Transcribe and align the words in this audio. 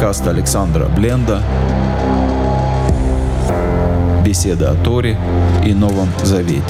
Подкаст 0.00 0.26
Александра 0.26 0.86
Бленда. 0.86 1.42
Беседа 4.24 4.70
о 4.70 4.74
Торе 4.76 5.18
и 5.62 5.74
Новом 5.74 6.08
Завете. 6.24 6.64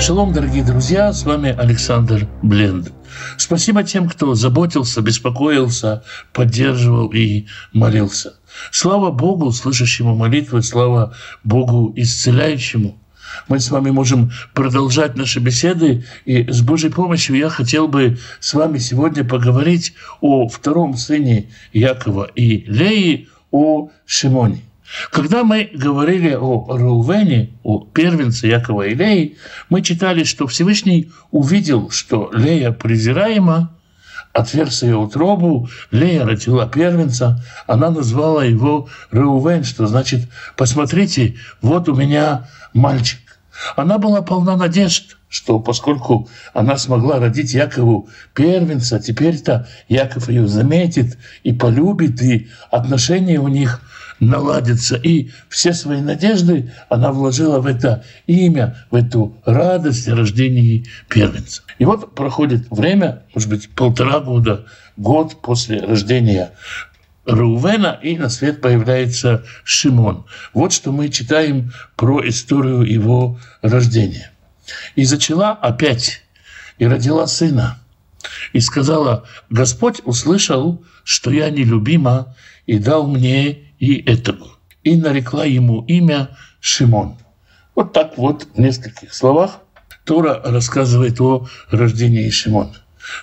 Шалом, 0.00 0.32
дорогие 0.32 0.64
друзья, 0.64 1.12
с 1.12 1.24
вами 1.24 1.54
Александр 1.54 2.26
Бленд. 2.40 2.92
Спасибо 3.36 3.82
тем, 3.82 4.08
кто 4.08 4.34
заботился, 4.34 5.02
беспокоился, 5.02 6.02
поддерживал 6.32 7.08
и 7.08 7.44
молился. 7.74 8.36
Слава 8.70 9.10
Богу, 9.10 9.52
слышащему 9.52 10.14
молитвы, 10.14 10.62
слава 10.62 11.14
Богу, 11.44 11.92
исцеляющему. 11.96 12.98
Мы 13.48 13.60
с 13.60 13.70
вами 13.70 13.90
можем 13.90 14.30
продолжать 14.54 15.16
наши 15.16 15.40
беседы, 15.40 16.04
и 16.24 16.50
с 16.50 16.62
Божьей 16.62 16.90
помощью 16.90 17.36
я 17.36 17.48
хотел 17.48 17.88
бы 17.88 18.18
с 18.40 18.54
вами 18.54 18.78
сегодня 18.78 19.24
поговорить 19.24 19.94
о 20.20 20.48
втором 20.48 20.96
сыне 20.96 21.50
Якова 21.72 22.30
и 22.34 22.64
Леи, 22.66 23.28
о 23.50 23.90
Шимоне. 24.06 24.62
Когда 25.10 25.42
мы 25.42 25.68
говорили 25.74 26.30
о 26.30 26.66
Рувене, 26.68 27.50
о 27.64 27.80
первенце 27.80 28.46
Якова 28.46 28.86
и 28.86 28.94
Леи, 28.94 29.36
мы 29.68 29.82
читали, 29.82 30.22
что 30.24 30.46
Всевышний 30.46 31.10
увидел, 31.30 31.90
что 31.90 32.30
Лея 32.32 32.70
презираема, 32.70 33.76
отверз 34.36 34.82
ее 34.82 34.96
утробу, 34.96 35.68
Лея 35.90 36.26
родила 36.26 36.66
первенца, 36.66 37.42
она 37.66 37.90
назвала 37.90 38.44
его 38.44 38.88
Реувен, 39.10 39.64
что 39.64 39.86
значит 39.86 40.28
«посмотрите, 40.56 41.36
вот 41.62 41.88
у 41.88 41.94
меня 41.94 42.48
мальчик». 42.74 43.20
Она 43.74 43.96
была 43.96 44.20
полна 44.20 44.54
надежд, 44.56 45.16
что 45.30 45.58
поскольку 45.58 46.28
она 46.52 46.76
смогла 46.76 47.18
родить 47.18 47.54
Якову 47.54 48.10
первенца, 48.34 49.00
теперь-то 49.00 49.66
Яков 49.88 50.28
ее 50.28 50.46
заметит 50.46 51.16
и 51.42 51.54
полюбит, 51.54 52.20
и 52.20 52.48
отношения 52.70 53.40
у 53.40 53.48
них 53.48 53.80
наладятся. 54.20 54.96
И 54.96 55.30
все 55.48 55.72
свои 55.72 56.00
надежды 56.00 56.72
она 56.88 57.12
вложила 57.12 57.60
в 57.60 57.66
это 57.66 58.04
имя, 58.26 58.76
в 58.90 58.94
эту 58.94 59.36
радость 59.44 60.08
о 60.08 60.16
рождении 60.16 60.86
первенца. 61.08 61.62
И 61.78 61.84
вот 61.84 62.14
проходит 62.14 62.66
время, 62.70 63.24
может 63.34 63.48
быть, 63.48 63.68
полтора 63.70 64.20
года, 64.20 64.66
год 64.96 65.40
после 65.42 65.80
рождения 65.80 66.52
Рувена, 67.26 67.98
и 68.02 68.16
на 68.16 68.28
свет 68.28 68.60
появляется 68.60 69.44
Шимон. 69.64 70.26
Вот 70.54 70.72
что 70.72 70.92
мы 70.92 71.08
читаем 71.08 71.72
про 71.96 72.26
историю 72.26 72.82
его 72.82 73.38
рождения. 73.62 74.30
«И 74.94 75.04
зачала 75.04 75.50
опять, 75.50 76.22
и 76.78 76.86
родила 76.86 77.26
сына, 77.26 77.78
и 78.52 78.60
сказала, 78.60 79.24
Господь 79.50 80.00
услышал, 80.04 80.84
что 81.04 81.30
я 81.30 81.50
нелюбима, 81.50 82.34
и 82.66 82.78
дал 82.78 83.06
мне 83.06 83.65
и 83.78 83.96
этому. 84.00 84.46
И 84.82 84.96
нарекла 84.96 85.44
ему 85.44 85.84
имя 85.86 86.30
Шимон. 86.60 87.16
Вот 87.74 87.92
так 87.92 88.16
вот 88.16 88.48
в 88.54 88.58
нескольких 88.58 89.12
словах 89.12 89.60
Тора 90.04 90.40
рассказывает 90.44 91.20
о 91.20 91.46
рождении 91.70 92.30
Шимона. 92.30 92.74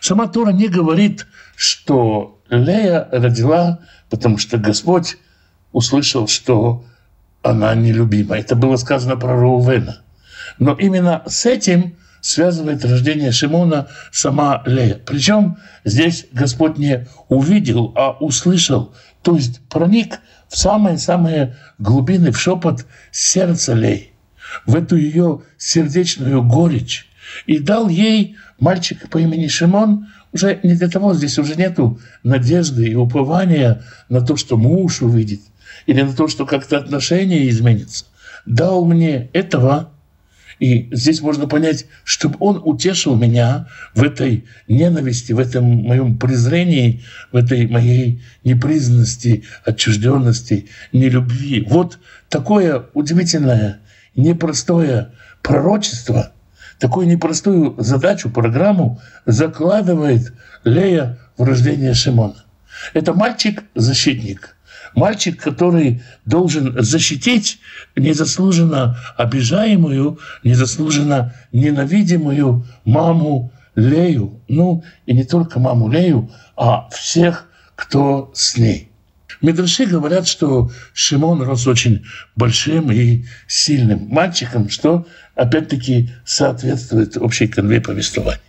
Сама 0.02 0.28
Тора 0.28 0.52
не 0.52 0.68
говорит, 0.68 1.26
что 1.56 2.40
Лея 2.50 3.08
родила, 3.12 3.80
потому 4.10 4.38
что 4.38 4.58
Господь 4.58 5.18
услышал, 5.72 6.28
что 6.28 6.86
она 7.42 7.74
нелюбима. 7.76 8.38
Это 8.38 8.56
было 8.56 8.76
сказано 8.78 9.18
про 9.18 9.36
Рувена. 9.36 10.02
Но 10.60 10.74
именно 10.74 11.24
с 11.26 11.46
этим 11.46 11.96
связывает 12.22 12.86
рождение 12.86 13.32
Шимона 13.32 13.88
сама 14.12 14.64
Лея. 14.66 15.00
Причем 15.06 15.58
здесь 15.84 16.28
Господь 16.32 16.78
не 16.78 17.08
увидел, 17.28 17.92
а 17.96 18.12
услышал, 18.12 18.94
то 19.24 19.36
есть 19.36 19.62
проник 19.68 20.20
в 20.54 20.58
самые-самые 20.58 21.56
глубины, 21.80 22.32
в 22.32 22.40
шепот 22.40 22.86
сердца 23.12 23.74
Лей, 23.74 24.14
в 24.68 24.76
эту 24.76 24.96
ее 24.96 25.42
сердечную 25.58 26.44
горечь, 26.44 27.10
и 27.48 27.58
дал 27.58 27.90
ей 27.90 28.38
мальчика 28.60 29.08
по 29.08 29.18
имени 29.18 29.48
Шимон, 29.48 30.10
уже 30.32 30.60
не 30.62 30.76
для 30.76 30.90
того, 30.90 31.16
здесь 31.16 31.40
уже 31.40 31.56
нету 31.56 32.00
надежды 32.22 32.88
и 32.88 32.94
упования 32.94 33.82
на 34.10 34.22
то, 34.22 34.36
что 34.36 34.56
муж 34.56 35.02
увидит, 35.02 35.42
или 35.88 36.04
на 36.04 36.14
то, 36.14 36.28
что 36.28 36.46
как-то 36.46 36.78
отношения 36.78 37.50
изменятся. 37.50 38.06
Дал 38.46 38.86
мне 38.86 39.30
этого, 39.34 39.92
и 40.64 40.88
здесь 40.96 41.20
можно 41.20 41.46
понять, 41.46 41.88
чтобы 42.06 42.38
он 42.40 42.62
утешил 42.64 43.18
меня 43.18 43.68
в 43.96 44.02
этой 44.02 44.46
ненависти, 44.70 45.34
в 45.34 45.40
этом 45.40 45.66
моем 45.66 46.18
презрении, 46.18 47.04
в 47.34 47.36
этой 47.36 47.68
моей 47.68 48.24
непризнанности, 48.46 49.44
отчужденности, 49.66 50.70
нелюбви. 50.94 51.68
Вот 51.70 52.00
такое 52.30 52.86
удивительное, 52.94 53.82
непростое 54.16 55.12
пророчество, 55.42 56.32
такую 56.80 57.08
непростую 57.08 57.76
задачу, 57.78 58.30
программу 58.30 59.02
закладывает 59.26 60.32
Лея 60.64 61.20
в 61.38 61.44
рождение 61.44 61.94
Шимона. 61.94 62.46
Это 62.94 63.14
мальчик-защитник– 63.14 64.56
Мальчик, 64.96 65.42
который 65.42 66.02
должен 66.26 66.76
защитить 66.84 67.60
незаслуженно 67.96 68.98
обижаемую, 69.18 70.20
незаслуженно 70.44 71.34
ненавидимую 71.52 72.66
маму 72.86 73.52
Лею. 73.76 74.42
Ну, 74.48 74.84
и 75.06 75.14
не 75.14 75.24
только 75.24 75.60
маму 75.60 75.90
Лею, 75.90 76.32
а 76.56 76.90
всех, 76.90 77.50
кто 77.76 78.32
с 78.36 78.58
ней. 78.58 78.90
Медраши 79.42 79.86
говорят, 79.86 80.28
что 80.28 80.72
Шимон 80.94 81.42
рос 81.42 81.68
очень 81.68 82.06
большим 82.36 82.92
и 82.92 83.26
сильным 83.48 84.08
мальчиком, 84.08 84.70
что 84.70 85.06
опять-таки 85.36 86.12
соответствует 86.24 87.18
общей 87.18 87.48
конве 87.48 87.82
повествования. 87.82 88.40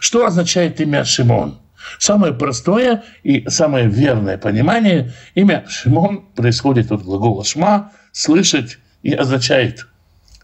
Что 0.00 0.26
означает 0.26 0.80
имя 0.80 1.04
Шимон? 1.04 1.58
Самое 1.98 2.32
простое 2.32 3.04
и 3.22 3.48
самое 3.48 3.88
верное 3.88 4.38
понимание 4.38 5.12
имя 5.34 5.64
Шимон 5.68 6.26
происходит 6.34 6.92
от 6.92 7.02
глагола 7.02 7.44
«шма»– 7.44 7.92
«слышать» 8.12 8.78
и 9.02 9.12
означает 9.12 9.86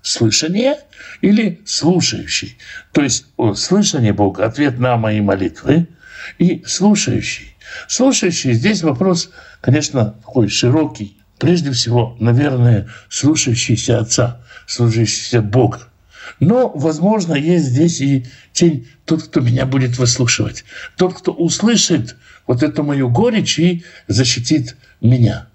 слышание 0.03 0.77
или 1.21 1.61
слушающий. 1.67 2.57
То 2.93 3.03
есть 3.03 3.27
слышание 3.55 4.13
Бога– 4.13 4.45
ответ 4.47 4.79
на 4.79 4.97
мои 4.97 5.21
молитвы, 5.21 5.89
и 6.39 6.63
слушающий. 6.67 7.57
Слушающий– 7.89 8.53
здесь 8.55 8.83
вопрос, 8.83 9.31
конечно, 9.61 10.13
такой 10.13 10.49
широкий. 10.49 11.17
Прежде 11.39 11.73
всего, 11.73 12.17
наверное, 12.21 12.89
слушающийся 13.09 13.99
Отца, 13.99 14.43
слушающийся 14.67 15.41
Бога. 15.41 15.90
Но, 16.39 16.69
возможно, 16.69 17.35
есть 17.35 17.67
здесь 17.67 18.01
и 18.01 18.27
тень 18.53 18.89
тот, 19.05 19.25
кто 19.25 19.41
меня 19.41 19.67
будет 19.67 19.99
выслушивать, 19.99 20.65
тот, 20.97 21.15
кто 21.15 21.33
услышит 21.33 22.17
вот 22.47 22.63
эту 22.63 22.83
мою 22.83 23.09
горечь 23.11 23.59
и 23.59 23.85
защитит 24.07 24.77
меня. 25.01 25.49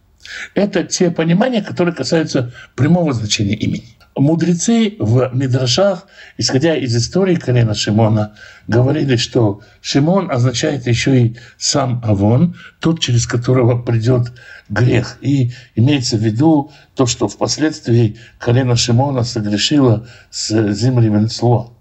Это 0.54 0.84
те 0.84 1.12
понимания, 1.12 1.62
которые 1.62 1.94
касаются 1.94 2.52
прямого 2.76 3.14
значения 3.14 3.56
имени. 3.56 3.95
Мудрецы 4.16 4.96
в 5.00 5.30
Мидрашах, 5.34 6.08
исходя 6.38 6.76
из 6.76 6.96
истории 6.96 7.36
колена 7.36 7.74
Шимона, 7.74 8.36
говорили, 8.68 9.18
что 9.18 9.62
Шимон 9.82 10.32
означает 10.32 10.88
еще 10.88 11.22
и 11.22 11.38
сам 11.58 12.02
Авон, 12.04 12.56
тот, 12.80 13.02
через 13.02 13.28
которого 13.28 13.82
придет 13.82 14.32
грех. 14.70 15.18
И 15.22 15.52
имеется 15.76 16.16
в 16.16 16.22
виду 16.22 16.72
то, 16.96 17.08
что 17.08 17.28
впоследствии 17.28 18.18
колено 18.40 18.78
Шимона 18.78 19.24
согрешило 19.24 20.08
с 20.32 20.72
земли 20.72 21.10
Венцло 21.10 21.76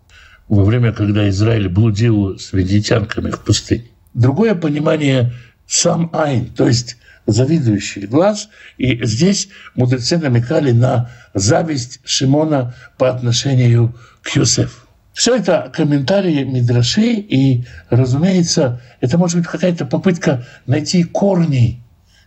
во 0.48 0.64
время, 0.64 0.92
когда 0.92 1.28
Израиль 1.28 1.68
блудил 1.68 2.38
с 2.38 2.52
ведитянками 2.52 3.30
в 3.30 3.40
пустыне. 3.40 3.84
Другое 4.12 4.54
понимание– 4.54 5.32
сам 5.66 6.10
Айн, 6.12 6.46
то 6.46 6.66
есть 6.66 6.98
завидующий 7.26 8.06
глаз. 8.06 8.48
И 8.78 9.04
здесь 9.04 9.48
мудрецы 9.74 10.18
намекали 10.18 10.72
на 10.72 11.10
зависть 11.34 12.00
Шимона 12.04 12.74
по 12.98 13.10
отношению 13.10 13.94
к 14.22 14.30
Юсефу. 14.36 14.80
Все 15.12 15.36
это 15.36 15.70
комментарии 15.72 16.42
Мидраши, 16.42 17.12
и, 17.12 17.64
разумеется, 17.88 18.80
это 19.00 19.16
может 19.16 19.38
быть 19.38 19.46
какая-то 19.46 19.86
попытка 19.86 20.44
найти 20.66 21.04
корни 21.04 21.84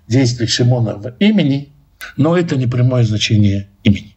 действий 0.08 0.48
Шимона 0.48 0.96
в 0.96 1.14
имени, 1.20 1.74
но 2.16 2.38
это 2.38 2.56
не 2.56 2.66
прямое 2.66 3.04
значение 3.04 3.68
имени. 3.84 4.16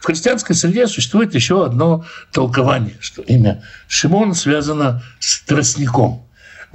В 0.00 0.04
христианской 0.04 0.54
среде 0.54 0.86
существует 0.86 1.34
еще 1.34 1.64
одно 1.64 2.04
толкование, 2.32 2.96
что 3.00 3.22
имя 3.22 3.62
Шимон 3.88 4.34
связано 4.34 5.02
с 5.18 5.40
тростником– 5.42 6.22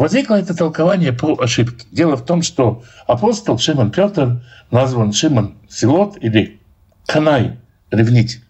Возникло 0.01 0.33
это 0.33 0.56
толкование 0.56 1.13
по 1.13 1.39
ошибке. 1.39 1.86
Дело 1.92 2.18
в 2.18 2.25
том, 2.25 2.42
что 2.42 2.83
апостол 3.06 3.59
Шимон 3.59 3.92
Петр 3.92 4.42
назван 4.71 5.13
Шимон 5.13 5.57
Силот 5.69 6.18
или 6.19 6.59
Канай, 7.06 7.59
ревнитель. 7.92 8.42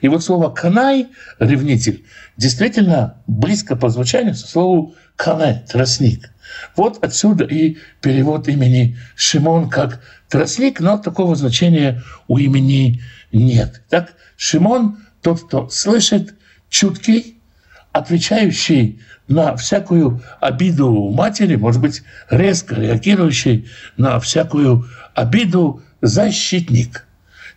И 0.00 0.08
вот 0.08 0.24
слово 0.24 0.50
«канай»— 0.50 1.06
ревнитель 1.38 2.04
действительно 2.36 3.22
близко 3.28 3.76
по 3.76 3.90
звучанию 3.90 4.34
со 4.34 4.48
слову 4.48 4.96
«канай»— 5.14 5.62
тростник. 5.72 6.32
Вот 6.74 6.98
отсюда 7.04 7.44
и 7.44 7.78
перевод 8.00 8.48
имени 8.48 8.98
Шимон 9.14 9.70
как 9.70 10.00
тростник, 10.28 10.80
но 10.80 10.98
такого 10.98 11.36
значения 11.36 12.02
у 12.26 12.38
имени 12.38 13.00
нет. 13.30 13.82
Так, 13.88 14.14
Шимон— 14.36 14.98
тот, 15.22 15.44
кто 15.44 15.68
слышит, 15.68 16.34
чуткий, 16.68 17.31
отвечающий 17.92 19.00
на 19.28 19.56
всякую 19.56 20.22
обиду 20.40 21.10
матери, 21.10 21.56
может 21.56 21.80
быть, 21.80 22.02
резко 22.30 22.74
реагирующий 22.74 23.68
на 23.96 24.18
всякую 24.18 24.88
обиду 25.14 25.82
защитник. 26.00 27.04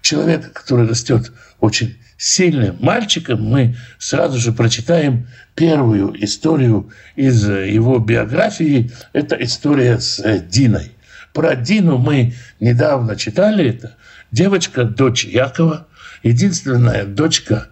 Человек, 0.02 0.54
который 0.54 0.88
растет 0.88 1.32
очень 1.60 1.98
сильным 2.18 2.78
мальчиком, 2.80 3.44
мы 3.44 3.76
сразу 3.98 4.38
же 4.38 4.52
прочитаем 4.52 5.28
первую 5.56 6.24
историю 6.24 6.92
из 7.16 7.48
его 7.48 8.00
биографии. 8.00 8.92
Это 9.14 9.36
история 9.36 10.00
с 10.00 10.22
Диной. 10.48 10.92
Про 11.34 11.56
Дину 11.56 11.98
мы 11.98 12.34
недавно 12.60 13.16
читали. 13.16 13.70
Это 13.70 13.96
девочка, 14.32 14.86
дочь 14.86 15.26
Якова, 15.26 15.88
единственная 16.24 17.06
дочка 17.06 17.68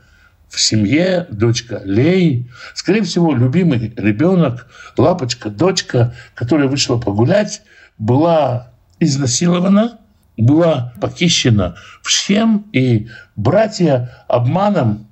в 0.53 0.61
семье, 0.61 1.27
дочка 1.31 1.81
Леи. 1.83 2.49
Скорее 2.73 3.01
всего, 3.01 3.33
любимый 3.33 3.93
ребенок, 3.97 4.67
лапочка, 4.97 5.49
дочка, 5.49 6.13
которая 6.35 6.67
вышла 6.67 6.97
погулять, 6.97 7.63
была 7.97 8.71
изнасилована– 8.99 9.99
была 10.37 10.93
похищена 10.99 11.75
в 12.01 12.09
Шхем, 12.09 12.65
и 12.73 13.07
братья 13.35 14.25
обманом 14.27 15.07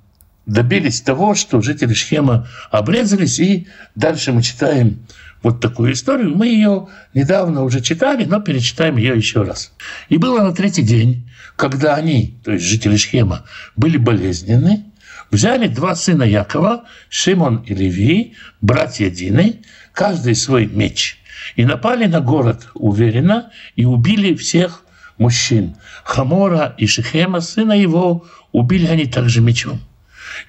добились 0.46 1.00
того, 1.00 1.34
что 1.34 1.60
жители 1.60 1.94
Шхема 1.94 2.48
обрезались, 2.70 3.38
и 3.38 3.68
дальше 3.94 4.32
мы 4.32 4.42
читаем 4.42 5.06
вот 5.42 5.60
такую 5.60 5.92
историю. 5.92 6.36
Мы 6.36 6.48
ее 6.48 6.88
недавно 7.14 7.62
уже 7.62 7.80
читали, 7.80 8.24
но 8.24 8.40
перечитаем 8.40 8.96
ее 8.96 9.16
еще 9.16 9.42
раз. 9.42 9.72
И 10.08 10.16
было 10.16 10.42
на 10.42 10.52
третий 10.52 10.82
день, 10.82 11.28
когда 11.56 11.94
они, 11.94 12.38
то 12.44 12.52
есть 12.52 12.64
жители 12.64 12.96
Шхема, 12.96 13.44
были 13.76 13.96
болезненны, 13.96 14.91
взяли 15.32 15.66
два 15.66 15.96
сына 15.96 16.22
Якова, 16.22 16.84
Шимон 17.08 17.64
и 17.66 17.74
Леви, 17.74 18.34
братья 18.60 19.10
Дины, 19.10 19.62
каждый 19.92 20.36
свой 20.36 20.66
меч, 20.66 21.18
и 21.56 21.64
напали 21.64 22.06
на 22.06 22.20
город 22.20 22.68
уверенно 22.74 23.50
и 23.74 23.84
убили 23.84 24.34
всех 24.34 24.84
мужчин. 25.18 25.74
Хамора 26.04 26.74
и 26.78 26.86
Шехема, 26.86 27.40
сына 27.40 27.72
его, 27.72 28.26
убили 28.52 28.86
они 28.86 29.06
также 29.06 29.40
мечом. 29.40 29.80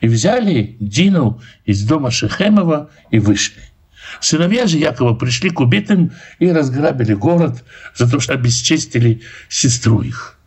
И 0.02 0.08
взяли 0.08 0.76
Дину 0.80 1.42
из 1.66 1.84
дома 1.84 2.12
Шехемова 2.12 2.90
и 3.10 3.20
вышли. 3.20 3.62
Сыновья 4.20 4.68
же 4.68 4.78
Якова 4.78 5.16
пришли 5.16 5.50
к 5.50 5.62
убитым 5.62 6.12
и 6.40 6.52
разграбили 6.52 7.14
город 7.14 7.64
за 7.96 8.10
то, 8.10 8.20
что 8.20 8.34
обесчестили 8.34 9.22
сестру 9.50 10.02
их. 10.02 10.38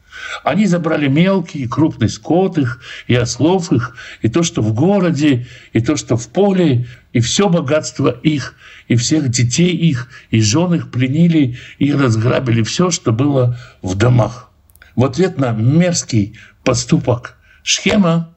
Они 0.45 0.67
забрали 0.67 1.09
мелкий 1.09 1.61
и 1.61 1.69
крупный 1.69 2.09
скот 2.09 2.59
их, 2.59 2.81
и 3.07 3.15
ослов 3.15 3.73
их, 3.73 3.97
и 4.23 4.29
то, 4.29 4.43
что 4.43 4.63
в 4.63 4.73
городе, 4.75 5.47
и 5.73 5.81
то, 5.81 5.97
что 5.97 6.17
в 6.17 6.29
поле, 6.29 6.87
и 7.13 7.21
все 7.21 7.49
богатство 7.49 8.09
их, 8.09 8.55
и 8.89 8.97
всех 8.97 9.29
детей 9.29 9.75
их, 9.75 10.09
и 10.31 10.41
жен 10.41 10.75
их 10.75 10.91
пленили, 10.91 11.59
и 11.79 11.93
разграбили 11.93 12.63
все, 12.63 12.91
что 12.91 13.13
было 13.13 13.59
в 13.83 13.95
домах. 13.95 14.51
В 14.95 15.05
ответ 15.05 15.39
на 15.39 15.53
мерзкий 15.53 16.39
поступок 16.65 17.39
Шхема, 17.63 18.35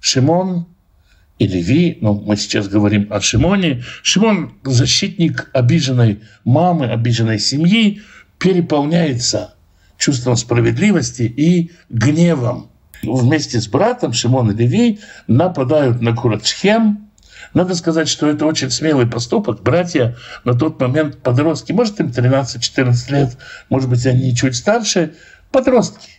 Шимон 0.00 0.66
и 1.38 1.46
Леви, 1.46 1.98
ну, 2.00 2.22
мы 2.26 2.36
сейчас 2.36 2.68
говорим 2.68 3.06
о 3.10 3.20
Шимоне, 3.20 3.82
Шимон, 4.02 4.54
защитник 4.64 5.50
обиженной 5.52 6.20
мамы, 6.44 6.86
обиженной 6.86 7.38
семьи, 7.38 8.02
переполняется 8.38 9.54
чувством 10.00 10.36
справедливости 10.36 11.22
и 11.22 11.70
гневом. 11.90 12.70
Вместе 13.02 13.60
с 13.60 13.68
братом 13.68 14.12
Шимон 14.12 14.50
и 14.50 14.54
Леви 14.54 14.98
нападают 15.26 16.02
на 16.02 16.16
Шхем. 16.42 17.10
Надо 17.54 17.74
сказать, 17.74 18.08
что 18.08 18.26
это 18.28 18.46
очень 18.46 18.70
смелый 18.70 19.06
поступок. 19.06 19.62
Братья 19.62 20.16
на 20.44 20.54
тот 20.54 20.80
момент 20.80 21.18
подростки, 21.18 21.72
может 21.72 22.00
им 22.00 22.08
13-14 22.08 23.12
лет, 23.12 23.38
может 23.68 23.88
быть 23.88 24.04
они 24.06 24.34
чуть 24.34 24.56
старше, 24.56 25.14
подростки, 25.50 26.10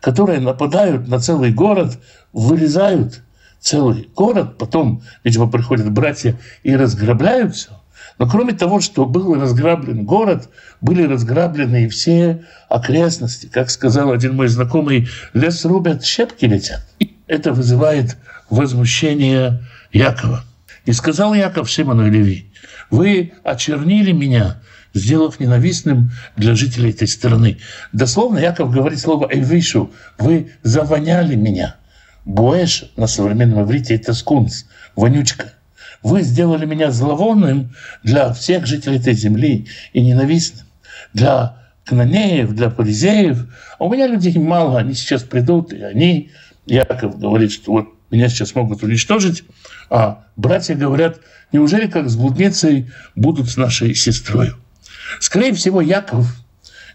которые 0.00 0.40
нападают 0.40 1.08
на 1.08 1.18
целый 1.20 1.52
город, 1.52 1.98
вырезают 2.32 3.22
целый 3.60 4.08
город, 4.14 4.58
потом, 4.58 5.02
видимо, 5.24 5.50
приходят 5.50 5.90
братья 5.90 6.38
и 6.62 6.74
разграбляют 6.74 7.54
все. 7.54 7.77
Но 8.18 8.28
кроме 8.28 8.52
того, 8.52 8.80
что 8.80 9.06
был 9.06 9.34
разграблен 9.34 10.04
город, 10.04 10.48
были 10.80 11.04
разграблены 11.04 11.84
и 11.84 11.88
все 11.88 12.44
окрестности. 12.68 13.46
Как 13.46 13.70
сказал 13.70 14.12
один 14.12 14.34
мой 14.34 14.48
знакомый, 14.48 15.08
лес 15.34 15.64
рубят, 15.64 16.04
щепки 16.04 16.44
летят. 16.44 16.84
Это 17.28 17.52
вызывает 17.52 18.16
возмущение 18.50 19.62
Якова. 19.92 20.44
И 20.84 20.92
сказал 20.92 21.34
Яков 21.34 21.68
Шимону 21.68 22.06
и 22.06 22.10
Леви, 22.10 22.50
вы 22.90 23.32
очернили 23.44 24.12
меня, 24.12 24.60
сделав 24.94 25.38
ненавистным 25.38 26.10
для 26.36 26.54
жителей 26.54 26.90
этой 26.90 27.06
страны. 27.06 27.58
Дословно 27.92 28.38
Яков 28.38 28.72
говорит 28.72 28.98
слово 28.98 29.28
«эйвишу», 29.30 29.92
вы 30.18 30.52
завоняли 30.62 31.36
меня. 31.36 31.76
Буэш 32.24 32.90
на 32.96 33.06
современном 33.06 33.64
иврите– 33.64 33.94
это 33.96 34.12
скунс, 34.14 34.64
вонючка. 34.96 35.52
Вы 36.02 36.22
сделали 36.22 36.64
меня 36.64 36.90
зловонным 36.90 37.74
для 38.02 38.32
всех 38.32 38.66
жителей 38.66 38.98
этой 38.98 39.14
земли 39.14 39.66
и 39.92 40.00
ненавистным 40.00 40.66
для 41.12 41.56
канонеев, 41.84 42.52
для 42.52 42.70
фаризеев. 42.70 43.46
А 43.78 43.84
у 43.84 43.92
меня 43.92 44.06
людей 44.06 44.36
мало, 44.38 44.78
они 44.78 44.94
сейчас 44.94 45.22
придут, 45.22 45.72
и 45.72 45.82
они, 45.82 46.30
Яков 46.66 47.18
говорит, 47.18 47.52
что 47.52 47.72
вот 47.72 47.88
меня 48.10 48.28
сейчас 48.28 48.54
могут 48.54 48.82
уничтожить, 48.82 49.44
а 49.90 50.24
братья 50.36 50.74
говорят, 50.74 51.20
неужели 51.52 51.86
как 51.86 52.08
с 52.08 52.16
блудницей 52.16 52.90
будут 53.14 53.50
с 53.50 53.56
нашей 53.56 53.94
сестрой? 53.94 54.52
Скорее 55.20 55.52
всего, 55.52 55.80
Яков 55.80 56.26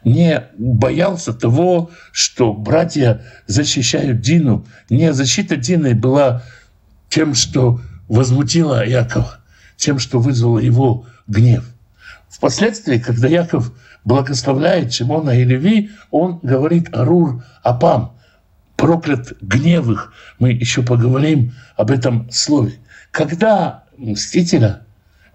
не 0.03 0.43
боялся 0.57 1.33
того, 1.33 1.91
что 2.11 2.53
братья 2.53 3.23
защищают 3.47 4.21
Дину. 4.21 4.65
Не 4.89 5.13
защита 5.13 5.55
Дины 5.55 5.95
была 5.95 6.43
тем, 7.09 7.35
что 7.35 7.79
возмутила 8.07 8.85
Якова, 8.85 9.39
тем, 9.77 9.99
что 9.99 10.19
вызвало 10.19 10.59
его 10.59 11.05
гнев. 11.27 11.65
Впоследствии, 12.29 12.97
когда 12.97 13.27
Яков 13.27 13.71
благословляет 14.03 14.93
Шимона 14.93 15.39
и 15.39 15.43
Леви, 15.43 15.91
он 16.11 16.39
говорит 16.41 16.93
«Арур 16.93 17.43
Апам», 17.61 18.17
проклят 18.75 19.33
гневых. 19.41 20.13
Мы 20.39 20.51
еще 20.51 20.83
поговорим 20.83 21.53
об 21.77 21.91
этом 21.91 22.29
слове. 22.31 22.73
Когда 23.11 23.83
мстителя, 23.97 24.81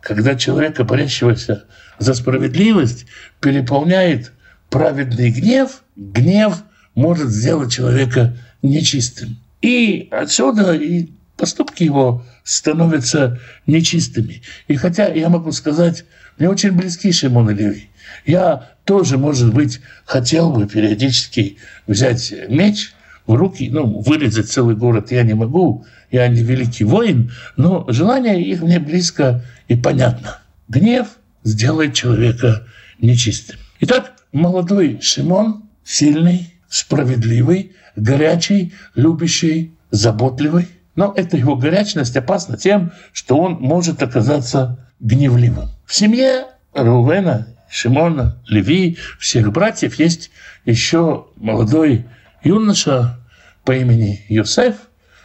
когда 0.01 0.35
человека, 0.35 0.85
борящегося 0.85 1.65
за 1.99 2.15
справедливость, 2.15 3.07
переполняет 3.41 4.33
праведный 4.71 5.31
гнев, 5.31 5.83
гнев 5.97 6.63
может 6.95 7.29
сделать 7.29 7.73
человека 7.73 8.37
нечистым. 8.63 9.39
И 9.63 10.09
отсюда 10.11 10.75
и 10.75 11.11
поступки 11.37 11.85
его 11.85 12.25
становятся 12.49 13.39
нечистыми. 13.67 14.41
И 14.69 14.77
хотя 14.77 15.09
я 15.09 15.29
могу 15.29 15.53
сказать, 15.53 16.07
мне 16.39 16.49
очень 16.49 16.73
близки 16.73 17.13
Шимон 17.13 17.51
и 17.51 17.55
Леви. 17.55 17.91
Я 18.25 18.71
тоже, 18.85 19.19
может 19.19 19.53
быть, 19.53 19.81
хотел 20.07 20.51
бы 20.51 20.67
периодически 20.67 21.59
взять 21.87 22.33
меч 22.49 22.95
в 23.27 23.35
руки, 23.35 23.69
ну, 23.71 24.01
вырезать 24.01 24.51
целый 24.51 24.75
город 24.75 25.13
я 25.13 25.25
не 25.25 25.35
могу, 25.35 25.85
я 26.11 26.27
не 26.27 26.43
великий 26.43 26.85
воин, 26.85 27.33
но 27.59 27.85
желание 27.89 28.43
их 28.43 28.63
мне 28.63 28.79
близко 28.79 29.45
и 29.69 29.77
понятно. 29.77 30.39
Гнев 30.69 31.19
сделает 31.45 31.93
человека 31.93 32.67
нечистым. 32.99 33.59
Итак, 33.81 34.15
молодой 34.33 35.01
Шимон, 35.03 35.65
сильный, 35.85 36.55
справедливый, 36.71 37.73
горячий, 37.95 38.73
любящий, 38.95 39.75
заботливый, 39.91 40.67
но 40.99 41.13
эта 41.15 41.37
его 41.37 41.55
горячность 41.55 42.17
опасна 42.17 42.57
тем, 42.57 42.91
что 43.13 43.39
он 43.39 43.53
может 43.61 44.03
оказаться 44.03 44.85
гневливым. 44.99 45.69
В 45.87 45.95
семье 45.95 46.47
Рувена, 46.75 47.47
Шимона, 47.71 48.43
Леви, 48.49 48.99
всех 49.21 49.53
братьев 49.53 49.95
есть 50.01 50.33
еще 50.65 51.29
молодой 51.37 52.05
юноша 52.43 53.17
по 53.65 53.77
имени 53.77 54.25
Юсеф, 54.29 54.75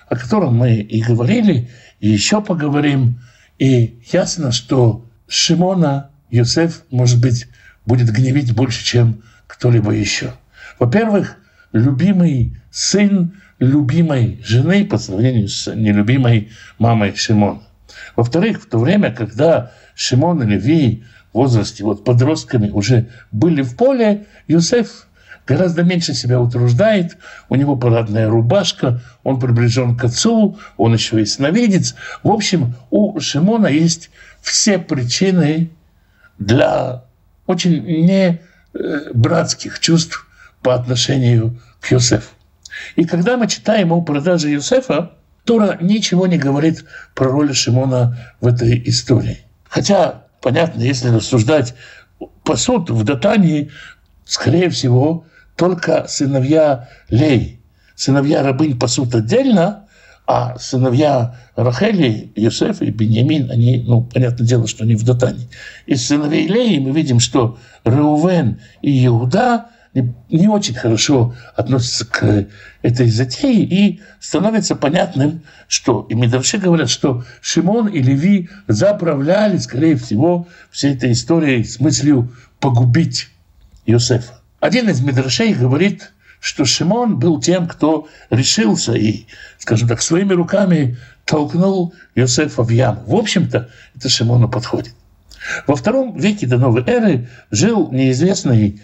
о 0.07 0.15
котором 0.15 0.57
мы 0.57 0.75
и 0.75 1.01
говорили, 1.01 1.71
и 1.99 2.07
еще 2.07 2.39
поговорим. 2.43 3.19
И 3.57 3.99
ясно, 4.11 4.51
что 4.51 5.09
Шимона 5.27 6.11
Юсеф, 6.29 6.83
может 6.91 7.19
быть, 7.19 7.47
будет 7.87 8.11
гневить 8.11 8.53
больше, 8.53 8.85
чем 8.85 9.23
кто-либо 9.47 9.89
еще. 9.89 10.33
Во-первых, 10.77 11.35
любимый 11.71 12.61
сын 12.69 13.33
любимой 13.63 14.41
жены 14.43 14.85
по 14.85 14.97
сравнению 14.97 15.47
с 15.47 15.73
нелюбимой 15.73 16.49
мамой 16.79 17.15
Шимона. 17.15 17.61
Во-вторых, 18.15 18.61
в 18.61 18.65
то 18.67 18.77
время, 18.77 19.11
когда 19.11 19.71
Шимон 19.95 20.43
и 20.43 20.45
Леви 20.45 21.03
в 21.31 21.37
возрасте 21.37 21.83
вот 21.83 22.03
подростками 22.03 22.69
уже 22.69 23.09
были 23.31 23.61
в 23.61 23.75
поле, 23.75 24.25
Юсеф 24.47 25.07
гораздо 25.47 25.83
меньше 25.83 26.13
себя 26.13 26.39
утруждает, 26.39 27.17
у 27.49 27.55
него 27.55 27.75
парадная 27.75 28.29
рубашка, 28.29 29.01
он 29.23 29.39
приближен 29.39 29.95
к 29.95 30.03
отцу, 30.03 30.57
он 30.77 30.93
еще 30.93 31.21
и 31.21 31.25
сновидец. 31.25 31.95
В 32.21 32.31
общем, 32.31 32.75
у 32.91 33.19
Шимона 33.19 33.67
есть 33.67 34.09
все 34.41 34.77
причины 34.77 35.69
для 36.37 37.05
очень 37.45 37.83
не 37.83 38.41
э, 38.73 39.11
братских 39.13 39.79
чувств 39.79 40.27
по 40.61 40.75
отношению 40.75 41.59
к 41.79 41.91
Юсефу. 41.91 42.29
И 42.95 43.05
когда 43.05 43.37
мы 43.37 43.47
читаем 43.47 43.91
о 43.91 44.01
продаже 44.01 44.49
Юсефа, 44.49 45.11
Тора 45.45 45.77
ничего 45.81 46.27
не 46.27 46.37
говорит 46.37 46.85
про 47.15 47.29
роль 47.29 47.53
Шимона 47.53 48.17
в 48.39 48.47
этой 48.47 48.81
истории. 48.85 49.39
Хотя, 49.67 50.23
понятно, 50.41 50.81
если 50.81 51.09
рассуждать 51.09 51.75
посуд 52.43 52.89
в 52.89 53.03
Датании, 53.03 53.71
скорее 54.25 54.69
всего, 54.69 55.25
только 55.55 56.05
сыновья 56.07 56.89
Лей, 57.09 57.59
сыновья 57.95 58.43
рабынь 58.43 58.79
пасут 58.79 59.13
отдельно, 59.15 59.87
а 60.25 60.57
сыновья 60.57 61.35
Рахели, 61.55 62.31
Йосеф 62.35 62.81
и 62.81 62.91
Беньямин, 62.91 63.51
они, 63.51 63.83
ну, 63.85 64.01
понятное 64.01 64.47
дело, 64.47 64.67
что 64.67 64.85
они 64.85 64.95
в 64.95 65.03
Датане. 65.03 65.49
Из 65.85 66.07
сыновей 66.07 66.47
Леи 66.47 66.79
мы 66.79 66.91
видим, 66.91 67.19
что 67.19 67.57
Реувен 67.83 68.61
и 68.81 69.05
Иуда 69.05 69.65
не, 69.93 70.47
очень 70.47 70.73
хорошо 70.73 71.35
относятся 71.55 72.05
к 72.05 72.47
этой 72.81 73.09
затее, 73.09 73.63
и 73.63 74.01
становится 74.19 74.75
понятным, 74.75 75.43
что, 75.67 76.07
и 76.09 76.15
Медарши 76.15 76.57
говорят, 76.57 76.89
что 76.89 77.23
Шимон 77.41 77.87
и 77.87 77.99
Леви 77.99 78.49
заправляли, 78.67 79.57
скорее 79.57 79.95
всего, 79.95 80.47
всей 80.71 80.95
этой 80.95 81.11
историей 81.11 81.63
с 81.63 81.79
мыслью 81.79 82.33
погубить 82.59 83.29
Иосифа. 83.85 84.39
Один 84.59 84.89
из 84.89 85.01
Медрашей 85.01 85.53
говорит, 85.53 86.11
что 86.39 86.65
Шимон 86.65 87.19
был 87.19 87.39
тем, 87.39 87.67
кто 87.67 88.07
решился 88.29 88.93
и, 88.93 89.27
скажем 89.59 89.87
так, 89.87 90.01
своими 90.01 90.33
руками 90.33 90.97
толкнул 91.25 91.93
Иосифа 92.15 92.63
в 92.63 92.69
яму. 92.69 93.03
В 93.05 93.15
общем-то, 93.15 93.69
это 93.95 94.09
Шимону 94.09 94.49
подходит. 94.49 94.93
Во 95.67 95.75
втором 95.75 96.17
веке 96.17 96.47
до 96.47 96.57
новой 96.57 96.83
эры 96.85 97.29
жил 97.51 97.91
неизвестный 97.91 98.81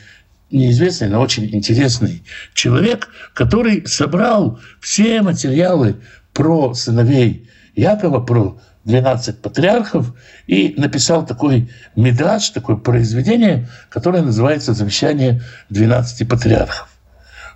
неизвестный, 0.52 1.10
но 1.10 1.22
очень 1.22 1.54
интересный 1.54 2.24
человек, 2.54 3.10
который 3.34 3.86
собрал 3.88 4.60
все 4.82 5.22
материалы 5.22 5.98
про 6.34 6.74
сыновей 6.74 7.50
Якова, 7.76 8.20
про 8.20 8.60
12 8.86 9.42
патриархов, 9.42 10.14
и 10.48 10.74
написал 10.78 11.26
такой 11.26 11.70
мидраж, 11.96 12.50
такое 12.50 12.76
произведение, 12.78 13.68
которое 13.90 14.24
называется 14.24 14.74
«Завещание 14.74 15.42
12 15.70 16.28
патриархов». 16.28 16.90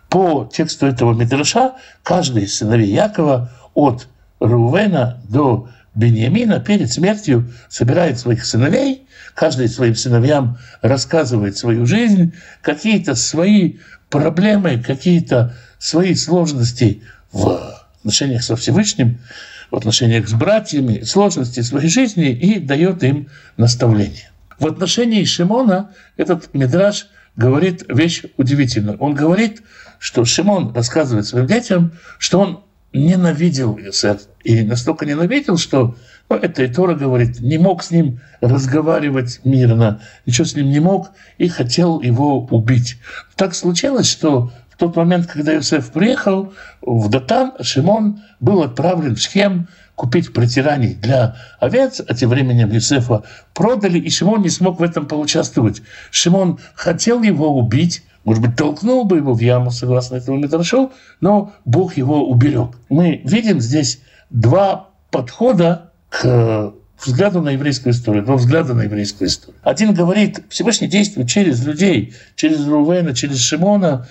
По 0.09 0.49
тексту 0.53 0.85
этого 0.85 1.13
мидраша 1.13 1.73
каждый 2.03 2.43
из 2.43 2.57
сыновей 2.57 2.91
Якова 2.91 3.51
от 3.73 4.07
Рувена 4.39 5.21
до 5.27 5.69
Беньямина 5.95 6.59
перед 6.59 6.91
смертью 6.91 7.51
собирает 7.69 8.19
своих 8.19 8.45
сыновей, 8.45 9.05
каждый 9.35 9.67
своим 9.69 9.95
сыновьям 9.95 10.57
рассказывает 10.81 11.57
свою 11.57 11.85
жизнь, 11.85 12.33
какие-то 12.61 13.15
свои 13.15 13.77
проблемы, 14.09 14.81
какие-то 14.81 15.55
свои 15.77 16.15
сложности 16.15 17.03
в 17.31 17.75
отношениях 17.99 18.43
со 18.43 18.55
Всевышним, 18.55 19.19
в 19.69 19.75
отношениях 19.75 20.27
с 20.27 20.33
братьями, 20.33 21.01
сложности 21.01 21.61
своей 21.61 21.89
жизни 21.89 22.31
и 22.31 22.59
дает 22.59 23.03
им 23.03 23.29
наставление. 23.57 24.31
В 24.59 24.67
отношении 24.67 25.23
Шимона 25.25 25.91
этот 26.17 26.53
мидраж 26.53 27.07
говорит 27.35 27.83
вещь 27.87 28.23
удивительную. 28.37 28.97
Он 28.99 29.13
говорит, 29.13 29.61
что 29.99 30.25
Шимон 30.25 30.73
рассказывает 30.73 31.25
своим 31.25 31.47
детям, 31.47 31.93
что 32.19 32.39
он 32.39 32.63
ненавидел 32.93 33.77
Иосифа. 33.77 34.19
И 34.43 34.61
настолько 34.63 35.05
ненавидел, 35.05 35.57
что 35.57 35.95
ну, 36.29 36.35
это 36.37 36.63
и 36.63 36.67
Тора 36.67 36.95
говорит, 36.95 37.41
не 37.41 37.57
мог 37.57 37.83
с 37.83 37.91
ним 37.91 38.19
разговаривать 38.41 39.41
мирно, 39.43 40.01
ничего 40.25 40.45
с 40.45 40.55
ним 40.55 40.69
не 40.69 40.79
мог 40.79 41.11
и 41.37 41.47
хотел 41.47 42.01
его 42.01 42.45
убить. 42.45 42.97
Так 43.35 43.55
случилось, 43.55 44.09
что 44.09 44.51
в 44.69 44.77
тот 44.77 44.95
момент, 44.95 45.27
когда 45.27 45.53
Иосиф 45.53 45.91
приехал 45.91 46.53
в 46.81 47.09
Датан, 47.09 47.53
Шимон 47.61 48.21
был 48.39 48.63
отправлен 48.63 49.15
в 49.15 49.19
Шхем 49.19 49.67
купить 49.95 50.33
протираний 50.33 50.93
для 50.95 51.35
овец, 51.59 52.01
а 52.07 52.13
тем 52.13 52.29
временем 52.29 52.71
Иосифа 52.71 53.23
продали, 53.53 53.99
и 53.99 54.09
Шимон 54.09 54.41
не 54.41 54.49
смог 54.49 54.79
в 54.79 54.83
этом 54.83 55.07
поучаствовать. 55.07 55.81
Шимон 56.11 56.59
хотел 56.73 57.21
его 57.21 57.55
убить, 57.55 58.03
может 58.23 58.41
быть, 58.41 58.55
толкнул 58.55 59.05
бы 59.05 59.17
его 59.17 59.33
в 59.33 59.39
яму, 59.39 59.71
согласно 59.71 60.15
этому 60.15 60.37
Митрашу, 60.37 60.91
но 61.21 61.53
Бог 61.65 61.97
его 61.97 62.27
уберег. 62.27 62.69
Мы 62.89 63.21
видим 63.23 63.59
здесь 63.59 64.01
два 64.29 64.89
подхода 65.11 65.91
к 66.09 66.73
взгляду 67.05 67.41
на 67.41 67.49
еврейскую 67.49 67.93
историю, 67.93 68.23
два 68.23 68.35
взгляда 68.35 68.73
на 68.73 68.83
еврейскую 68.83 69.27
историю. 69.27 69.59
Один 69.61 69.93
говорит, 69.93 70.43
Всевышний 70.49 70.87
действует 70.87 71.27
через 71.29 71.65
людей, 71.65 72.13
через 72.35 72.65
Рувена, 72.65 73.13
через 73.13 73.39
Шимона. 73.39 74.07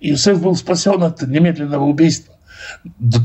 Иосиф 0.00 0.40
был 0.42 0.54
спасен 0.54 1.02
от 1.02 1.22
немедленного 1.22 1.84
убийства. 1.84 2.34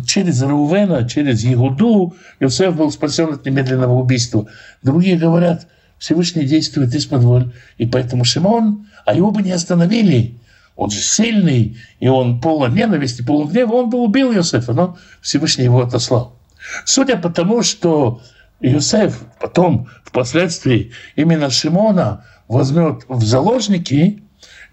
Через 0.05 0.41
Рувена, 0.41 1.07
через 1.07 1.43
Егуду 1.43 2.15
Иосиф 2.39 2.75
был 2.75 2.91
спасен 2.91 3.33
от 3.33 3.45
немедленного 3.45 3.93
убийства. 3.93 4.47
Другие 4.83 5.17
говорят, 5.17 5.67
Всевышний 5.97 6.45
действует 6.45 6.93
из-под 6.93 7.23
воль, 7.23 7.53
и 7.77 7.85
поэтому 7.85 8.25
Шимон 8.25 8.85
а 9.05 9.13
его 9.13 9.31
бы 9.31 9.41
не 9.41 9.51
остановили. 9.51 10.39
Он 10.75 10.89
же 10.89 10.99
сильный, 10.99 11.77
и 11.99 12.07
он 12.09 12.41
полон 12.41 12.75
ненависти, 12.75 13.21
полон 13.21 13.47
гнева. 13.47 13.73
Он 13.73 13.89
бы 13.89 13.99
убил 13.99 14.33
Иосифа, 14.33 14.73
но 14.73 14.97
Всевышний 15.21 15.63
его 15.63 15.81
отослал. 15.81 16.37
Судя 16.83 17.15
по 17.17 17.29
тому, 17.29 17.61
что 17.61 18.21
Иосиф 18.59 19.21
потом, 19.39 19.87
впоследствии, 20.03 20.91
именно 21.15 21.49
Шимона 21.49 22.25
возьмет 22.47 23.03
в 23.07 23.23
заложники, 23.23 24.23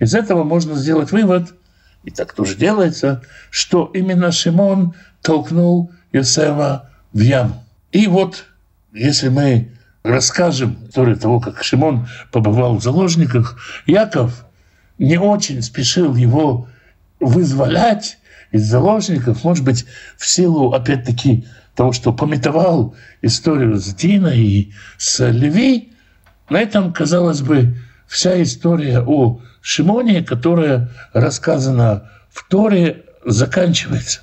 из 0.01 0.15
этого 0.15 0.43
можно 0.43 0.75
сделать 0.75 1.13
вывод, 1.13 1.55
и 2.05 2.11
так 2.11 2.33
тоже 2.33 2.57
делается, 2.57 3.23
что 3.51 3.91
именно 3.95 4.33
Шимон 4.33 4.95
толкнул 5.21 5.93
Иосифа 6.13 6.91
в 7.13 7.21
яму. 7.21 7.65
И 7.93 8.07
вот, 8.07 8.45
если 8.93 9.29
мы 9.29 9.71
расскажем 10.03 10.79
историю 10.89 11.17
того, 11.17 11.41
как 11.41 11.63
Шимон 11.63 12.09
побывал 12.31 12.77
в 12.77 12.83
заложниках, 12.83 13.57
Яков 13.87 14.45
не 14.99 15.19
очень 15.19 15.63
спешил 15.63 16.15
его 16.17 16.69
вызволять 17.21 18.19
из 18.51 18.65
заложников, 18.65 19.45
может 19.45 19.65
быть, 19.65 19.87
в 20.17 20.27
силу, 20.27 20.73
опять-таки, 20.73 21.47
того, 21.75 21.93
что 21.93 22.13
пометовал 22.13 22.95
историю 23.23 23.77
с 23.77 23.95
Диной 23.95 24.39
и 24.39 24.73
с 24.99 25.27
Леви. 25.27 25.93
На 26.51 26.61
этом, 26.61 26.93
казалось 26.93 27.41
бы, 27.41 27.77
вся 28.13 28.43
история 28.43 29.01
о 29.01 29.41
Шимоне, 29.63 30.23
которая 30.23 30.91
рассказана 31.15 32.11
в 32.31 32.47
Торе, 32.47 33.05
заканчивается. 33.25 34.21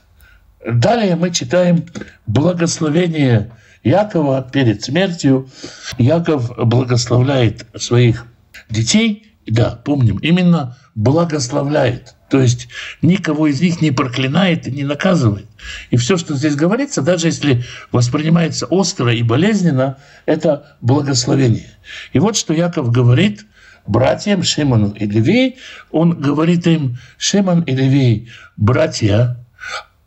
Далее 0.63 1.15
мы 1.15 1.31
читаем 1.31 1.86
благословение 2.27 3.51
Якова 3.84 4.43
перед 4.43 4.84
смертью. 4.84 5.50
Яков 5.98 6.51
благословляет 6.55 7.65
своих 7.75 8.25
детей. 8.69 9.34
Да, 9.48 9.72
помним, 9.84 10.17
именно 10.17 10.77
благословляет. 10.93 12.13
То 12.29 12.39
есть 12.39 12.67
никого 13.01 13.48
из 13.48 13.60
них 13.60 13.81
не 13.81 13.89
проклинает 13.89 14.67
и 14.67 14.72
не 14.72 14.84
наказывает. 14.84 15.48
И 15.89 15.98
все, 15.98 16.15
что 16.17 16.36
здесь 16.36 16.55
говорится, 16.55 17.01
даже 17.01 17.25
если 17.25 17.63
воспринимается 17.91 18.67
остро 18.67 19.12
и 19.12 19.24
болезненно, 19.24 19.98
это 20.27 20.77
благословение. 20.81 21.72
И 22.13 22.19
вот 22.19 22.38
что 22.38 22.53
Яков 22.53 22.91
говорит 22.91 23.46
братьям 23.89 24.43
Шимону 24.43 24.91
и 24.91 25.05
Левей. 25.05 25.58
Он 25.91 26.19
говорит 26.22 26.67
им, 26.67 26.98
Шимон 27.17 27.63
и 27.63 27.75
Левей, 27.75 28.29
братья, 28.55 29.38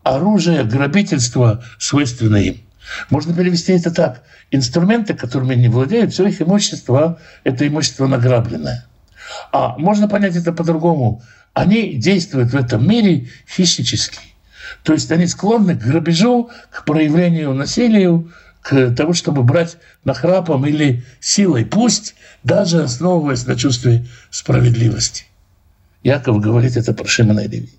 оружие 0.05 0.65
грабительства 0.65 1.63
свойственно 1.79 2.37
им. 2.37 2.61
Можно 3.11 3.35
перевести 3.35 3.73
это 3.73 3.91
так. 3.91 4.23
Инструменты, 4.51 5.15
которыми 5.15 5.55
они 5.55 5.69
владеют, 5.69 6.13
все 6.13 6.27
их 6.27 6.41
имущество– 6.41 7.19
это 7.45 7.67
имущество 7.67 8.07
награбленное. 8.07 8.87
А 9.51 9.77
можно 9.79 10.09
понять 10.09 10.37
это 10.37 10.53
по-другому. 10.53 11.23
Они 11.53 11.95
действуют 11.95 12.53
в 12.53 12.57
этом 12.57 12.87
мире 12.87 13.29
хищнически. 13.49 14.19
То 14.85 14.93
есть 14.93 15.11
они 15.11 15.27
склонны 15.27 15.77
к 15.77 15.83
грабежу, 15.83 16.51
к 16.71 16.85
проявлению 16.85 17.53
насилию, 17.53 18.33
к 18.63 18.95
тому, 18.95 19.13
чтобы 19.13 19.43
брать 19.43 19.77
нахрапом 20.05 20.65
или 20.67 21.03
силой, 21.21 21.67
пусть 21.67 22.15
даже 22.45 22.83
основываясь 22.83 23.47
на 23.47 23.57
чувстве 23.57 24.07
справедливости. 24.31 25.25
Яков 26.03 26.41
говорит 26.41 26.77
это 26.77 26.95
про 26.95 27.07
Шимона 27.07 27.41
и 27.41 27.49
Леви. 27.49 27.71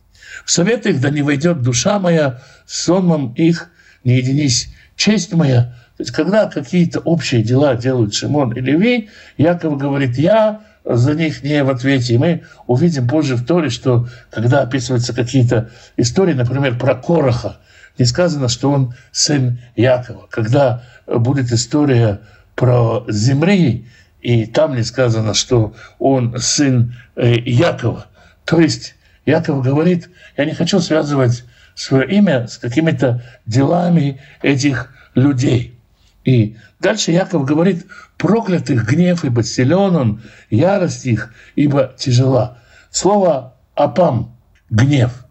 В 0.45 0.51
совет 0.51 0.85
их 0.85 0.99
да 0.99 1.09
не 1.09 1.21
войдет 1.21 1.61
душа 1.61 1.99
моя, 1.99 2.41
сонмом 2.65 3.33
их 3.33 3.69
не 4.03 4.17
единись 4.17 4.73
честь 4.95 5.33
моя. 5.33 5.75
То 5.97 6.03
есть, 6.03 6.11
когда 6.11 6.47
какие-то 6.47 6.99
общие 6.99 7.43
дела 7.43 7.75
делают 7.75 8.13
Шимон 8.13 8.51
и 8.53 8.59
Леви, 8.59 9.09
Яков 9.37 9.77
говорит, 9.77 10.17
я 10.17 10.61
за 10.83 11.13
них 11.13 11.43
не 11.43 11.63
в 11.63 11.69
ответе. 11.69 12.15
И 12.15 12.17
мы 12.17 12.43
увидим 12.67 13.07
позже 13.07 13.35
в 13.35 13.45
Торе, 13.45 13.69
что 13.69 14.09
когда 14.31 14.61
описываются 14.61 15.13
какие-то 15.13 15.69
истории, 15.95 16.33
например, 16.33 16.77
про 16.77 16.95
Короха, 16.95 17.57
не 17.97 18.05
сказано, 18.05 18.47
что 18.49 18.71
он 18.71 18.95
сын 19.11 19.59
Якова. 19.75 20.27
Когда 20.29 20.83
будет 21.07 21.51
история 21.51 22.21
про 22.55 23.05
Земли, 23.07 23.87
и 24.21 24.45
там 24.45 24.75
не 24.75 24.83
сказано, 24.83 25.33
что 25.33 25.73
он 25.99 26.39
сын 26.39 26.95
э, 27.15 27.35
Якова. 27.39 28.07
То 28.45 28.59
есть 28.59 28.95
Яков 29.25 29.63
говорит, 29.63 30.09
я 30.37 30.45
не 30.45 30.53
хочу 30.53 30.79
связывать 30.79 31.43
свое 31.75 32.07
имя 32.09 32.47
с 32.47 32.57
какими-то 32.57 33.23
делами 33.45 34.21
этих 34.41 34.93
людей. 35.15 35.77
И 36.23 36.55
дальше 36.79 37.11
Яков 37.11 37.45
говорит, 37.45 37.85
проклятых 38.17 38.87
гнев, 38.87 39.25
ибо 39.25 39.43
силен 39.43 39.95
он, 39.95 40.21
ярость 40.49 41.05
их, 41.05 41.33
ибо 41.55 41.93
тяжела. 41.97 42.59
Слово 42.91 43.55
«апам»– 43.75 44.35
гнев. 44.69 45.22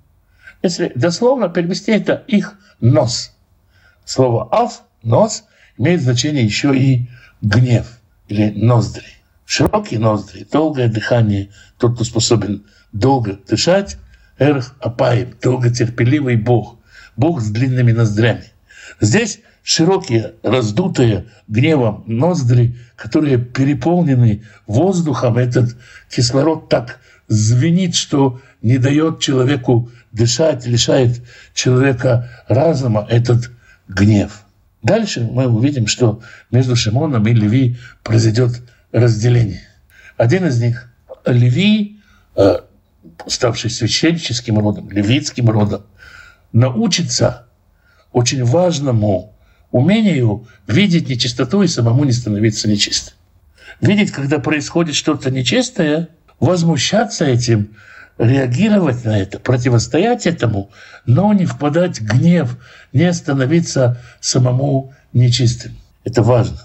Если 0.63 0.93
дословно 0.95 1.49
перевести, 1.49 1.93
это 1.93 2.23
их 2.27 2.55
нос. 2.81 3.33
Слово 4.05 4.49
«ав»– 4.53 4.83
нос 5.03 5.45
имеет 5.77 6.03
значение 6.03 6.45
еще 6.45 6.77
и 6.77 7.09
гнев 7.41 7.99
или 8.29 8.51
ноздри. 8.51 9.07
Широкие 9.45 9.99
ноздри, 9.99 10.47
долгое 10.51 10.89
дыхание, 10.89 11.51
тот, 11.79 11.95
кто 11.97 12.05
способен 12.05 12.65
долго 12.93 13.39
дышать, 13.49 13.99
эрх 14.39 14.75
апаем, 14.81 15.35
долготерпеливый 15.43 16.37
Бог, 16.37 16.79
Бог 17.17 17.41
с 17.41 17.51
длинными 17.51 17.93
ноздрями. 17.93 18.45
Здесь 19.01 19.41
широкие, 19.63 20.35
раздутые 20.43 21.27
гневом 21.49 22.05
ноздри, 22.07 22.77
которые 22.97 23.39
переполнены 23.39 24.45
воздухом, 24.67 25.39
этот 25.39 25.77
кислород 26.09 26.69
так 26.69 27.01
звенит, 27.29 27.95
что 27.95 28.41
не 28.63 28.79
дает 28.79 29.21
человеку 29.21 29.91
дышать, 30.13 30.67
лишает 30.67 31.23
человека 31.55 32.31
разума 32.49 33.07
этот 33.09 33.51
гнев. 33.89 34.43
Дальше 34.83 35.21
мы 35.21 35.47
увидим, 35.47 35.87
что 35.87 36.23
между 36.51 36.77
Шимоном 36.77 37.27
и 37.27 37.33
Леви 37.33 37.79
произойдет 38.03 38.63
разделение. 38.91 39.63
Один 40.17 40.47
из 40.47 40.61
них, 40.61 40.91
Леви, 41.25 42.01
э, 42.37 42.59
ставший 43.27 43.71
священническим 43.71 44.59
родом, 44.59 44.91
левитским 44.91 45.49
родом, 45.49 45.83
научится 46.53 47.47
очень 48.13 48.45
важному 48.45 49.35
умению 49.71 50.47
видеть 50.67 51.09
нечистоту 51.09 51.63
и 51.63 51.69
самому 51.69 52.05
не 52.05 52.13
становиться 52.13 52.69
нечистым. 52.69 53.15
Видеть, 53.81 54.11
когда 54.11 54.39
происходит 54.39 54.95
что-то 54.95 55.31
нечистое, 55.31 56.09
возмущаться 56.41 57.25
этим, 57.25 57.75
реагировать 58.19 59.05
на 59.05 59.19
это, 59.19 59.39
противостоять 59.39 60.27
этому, 60.27 60.71
но 61.07 61.33
не 61.33 61.47
впадать 61.47 62.01
в 62.01 62.05
гнев, 62.05 62.57
не 62.93 63.13
становиться 63.13 64.01
самому 64.21 64.95
нечистым. 65.13 65.77
Это 66.05 66.23
важно. 66.23 66.59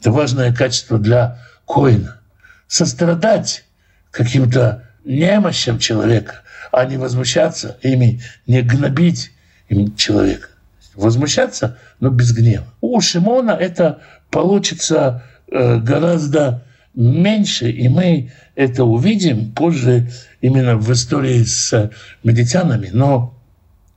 Это 0.00 0.10
важное 0.10 0.54
качество 0.54 0.98
для 0.98 1.38
коина. 1.66 2.18
Сострадать 2.66 3.64
каким-то 4.10 4.84
немощам 5.04 5.78
человека, 5.78 6.42
а 6.70 6.84
не 6.84 6.96
возмущаться 6.96 7.78
ими, 7.82 8.22
не 8.46 8.62
гнобить 8.62 9.32
им 9.68 9.94
человека. 9.96 10.48
Возмущаться, 10.94 11.78
но 12.00 12.10
без 12.10 12.32
гнева. 12.32 12.66
У 12.80 13.00
Шимона 13.00 13.52
это 13.52 14.00
получится 14.30 15.22
э, 15.50 15.78
гораздо 15.78 16.62
меньше, 16.94 17.70
и 17.70 17.88
мы 17.88 18.32
это 18.54 18.84
увидим 18.84 19.52
позже 19.52 20.10
именно 20.40 20.76
в 20.76 20.92
истории 20.92 21.42
с 21.42 21.90
медитянами. 22.22 22.90
Но 22.92 23.38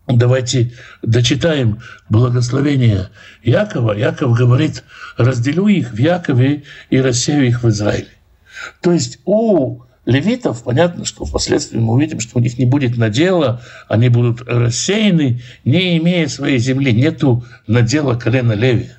давайте 0.07 0.71
дочитаем 1.01 1.79
благословение 2.09 3.09
Якова. 3.43 3.93
Яков 3.93 4.33
говорит, 4.37 4.83
разделю 5.17 5.67
их 5.67 5.91
в 5.91 5.97
Якове 5.97 6.63
и 6.89 7.01
рассею 7.01 7.47
их 7.47 7.63
в 7.63 7.69
Израиле. 7.69 8.07
То 8.81 8.91
есть 8.91 9.19
у 9.25 9.81
левитов, 10.05 10.63
понятно, 10.63 11.05
что 11.05 11.25
впоследствии 11.25 11.79
мы 11.79 11.93
увидим, 11.93 12.19
что 12.19 12.37
у 12.37 12.41
них 12.41 12.57
не 12.57 12.65
будет 12.65 12.97
надела, 12.97 13.61
они 13.89 14.09
будут 14.09 14.41
рассеяны, 14.47 15.41
не 15.63 15.97
имея 15.97 16.27
своей 16.27 16.59
земли, 16.59 16.93
нету 16.93 17.43
надела 17.67 18.15
колена 18.15 18.53
Леви. 18.53 18.91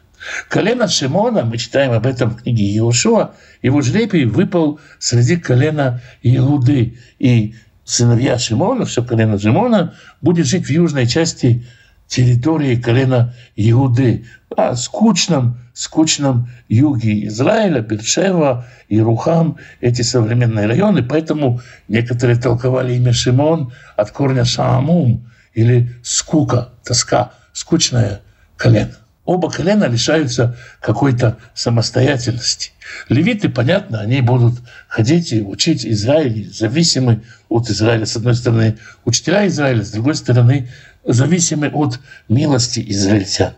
Колено 0.48 0.88
Шимона, 0.88 1.44
мы 1.44 1.58
читаем 1.58 1.92
об 1.92 2.06
этом 2.06 2.30
в 2.30 2.42
книге 2.42 2.64
Иошуа, 2.76 3.34
его 3.62 3.80
жребий 3.82 4.24
выпал 4.24 4.80
среди 4.98 5.36
колена 5.36 6.00
Иуды. 6.22 6.98
И 7.18 7.54
сыновья 7.84 8.38
Шимона, 8.38 8.84
все 8.84 9.04
колено 9.04 9.38
Шимона, 9.38 9.94
будет 10.20 10.46
жить 10.46 10.66
в 10.66 10.70
южной 10.70 11.06
части 11.06 11.66
территории 12.06 12.76
колена 12.76 13.34
Иуды, 13.56 14.26
а 14.56 14.76
скучном, 14.76 15.58
скучном 15.74 16.48
юге 16.68 17.26
Израиля, 17.26 17.80
Бершева, 17.80 18.66
Ирухам, 18.88 19.58
эти 19.80 20.02
современные 20.02 20.66
районы. 20.66 21.02
Поэтому 21.02 21.60
некоторые 21.88 22.38
толковали 22.38 22.94
имя 22.94 23.12
Шимон 23.12 23.72
от 23.96 24.10
корня 24.12 24.44
Шаамум 24.44 25.28
или 25.54 25.92
скука, 26.02 26.70
тоска, 26.84 27.32
скучное 27.52 28.20
колено. 28.56 28.94
Оба 29.26 29.50
колена 29.50 29.86
лишаются 29.86 30.56
какой-то 30.80 31.36
самостоятельности. 31.52 32.70
Левиты, 33.08 33.48
понятно, 33.48 34.00
они 34.00 34.20
будут 34.20 34.60
ходить 34.86 35.32
и 35.32 35.42
учить 35.42 35.84
Израиль, 35.84 36.48
зависимы 36.52 37.22
от 37.48 37.68
Израиля. 37.68 38.06
С 38.06 38.16
одной 38.16 38.36
стороны, 38.36 38.78
учителя 39.04 39.46
Израиля, 39.48 39.82
с 39.84 39.90
другой 39.90 40.14
стороны, 40.14 40.70
зависимы 41.04 41.68
от 41.68 41.98
милости 42.28 42.84
израильтян. 42.88 43.54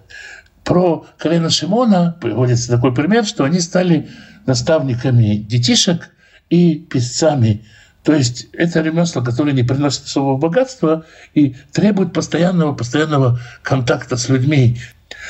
Про 0.64 1.06
колено 1.18 1.50
Шимона 1.50 2.16
приводится 2.18 2.68
такой 2.68 2.94
пример, 2.94 3.26
что 3.26 3.44
они 3.44 3.60
стали 3.60 4.08
наставниками 4.46 5.36
детишек 5.36 6.10
и 6.48 6.76
писцами. 6.76 7.66
То 8.04 8.14
есть 8.14 8.46
это 8.54 8.80
ремесло, 8.80 9.22
которое 9.22 9.52
не 9.52 9.64
приносит 9.64 10.04
особого 10.04 10.38
богатства 10.38 11.04
и 11.34 11.56
требует 11.72 12.14
постоянного, 12.14 12.74
постоянного 12.74 13.38
контакта 13.62 14.16
с 14.16 14.30
людьми. 14.30 14.78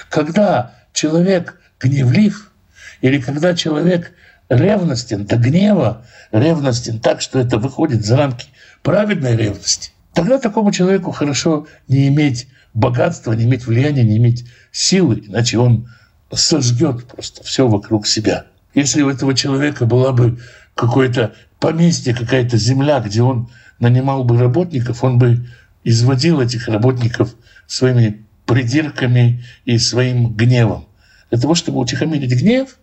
Когда 0.08 0.74
человек 0.92 1.58
гневлив 1.80 2.52
или 3.00 3.20
когда 3.20 3.54
человек 3.54 4.12
ревностен 4.48 5.24
до 5.24 5.36
гнева, 5.36 6.04
ревностен 6.32 7.00
так, 7.00 7.20
что 7.20 7.38
это 7.38 7.58
выходит 7.58 8.04
за 8.04 8.16
рамки 8.16 8.46
праведной 8.82 9.36
ревности, 9.36 9.92
Тогда 10.18 10.38
такому 10.40 10.72
человеку 10.72 11.12
хорошо 11.12 11.68
не 11.86 12.08
иметь 12.08 12.48
богатства, 12.74 13.34
не 13.34 13.44
иметь 13.44 13.66
влияния, 13.66 14.02
не 14.02 14.16
иметь 14.16 14.46
силы, 14.72 15.22
иначе 15.24 15.58
он 15.58 15.88
сожгет 16.32 17.06
просто 17.06 17.44
все 17.44 17.68
вокруг 17.68 18.04
себя. 18.04 18.46
Если 18.74 19.00
у 19.02 19.10
этого 19.10 19.32
человека 19.32 19.86
была 19.86 20.10
бы 20.10 20.40
какое-то 20.74 21.34
поместье, 21.60 22.16
какая-то 22.16 22.56
земля, 22.56 22.98
где 22.98 23.22
он 23.22 23.48
нанимал 23.78 24.24
бы 24.24 24.36
работников, 24.36 25.04
он 25.04 25.20
бы 25.20 25.46
изводил 25.84 26.40
этих 26.40 26.66
работников 26.66 27.36
своими 27.68 28.26
придирками 28.48 29.44
и 29.66 29.76
своим 29.78 30.34
гневом. 30.34 30.88
Для 31.30 31.38
того, 31.38 31.54
чтобы 31.54 31.80
утихомирить 31.80 32.32
гнев, 32.32 32.78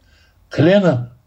колено, 0.48 1.18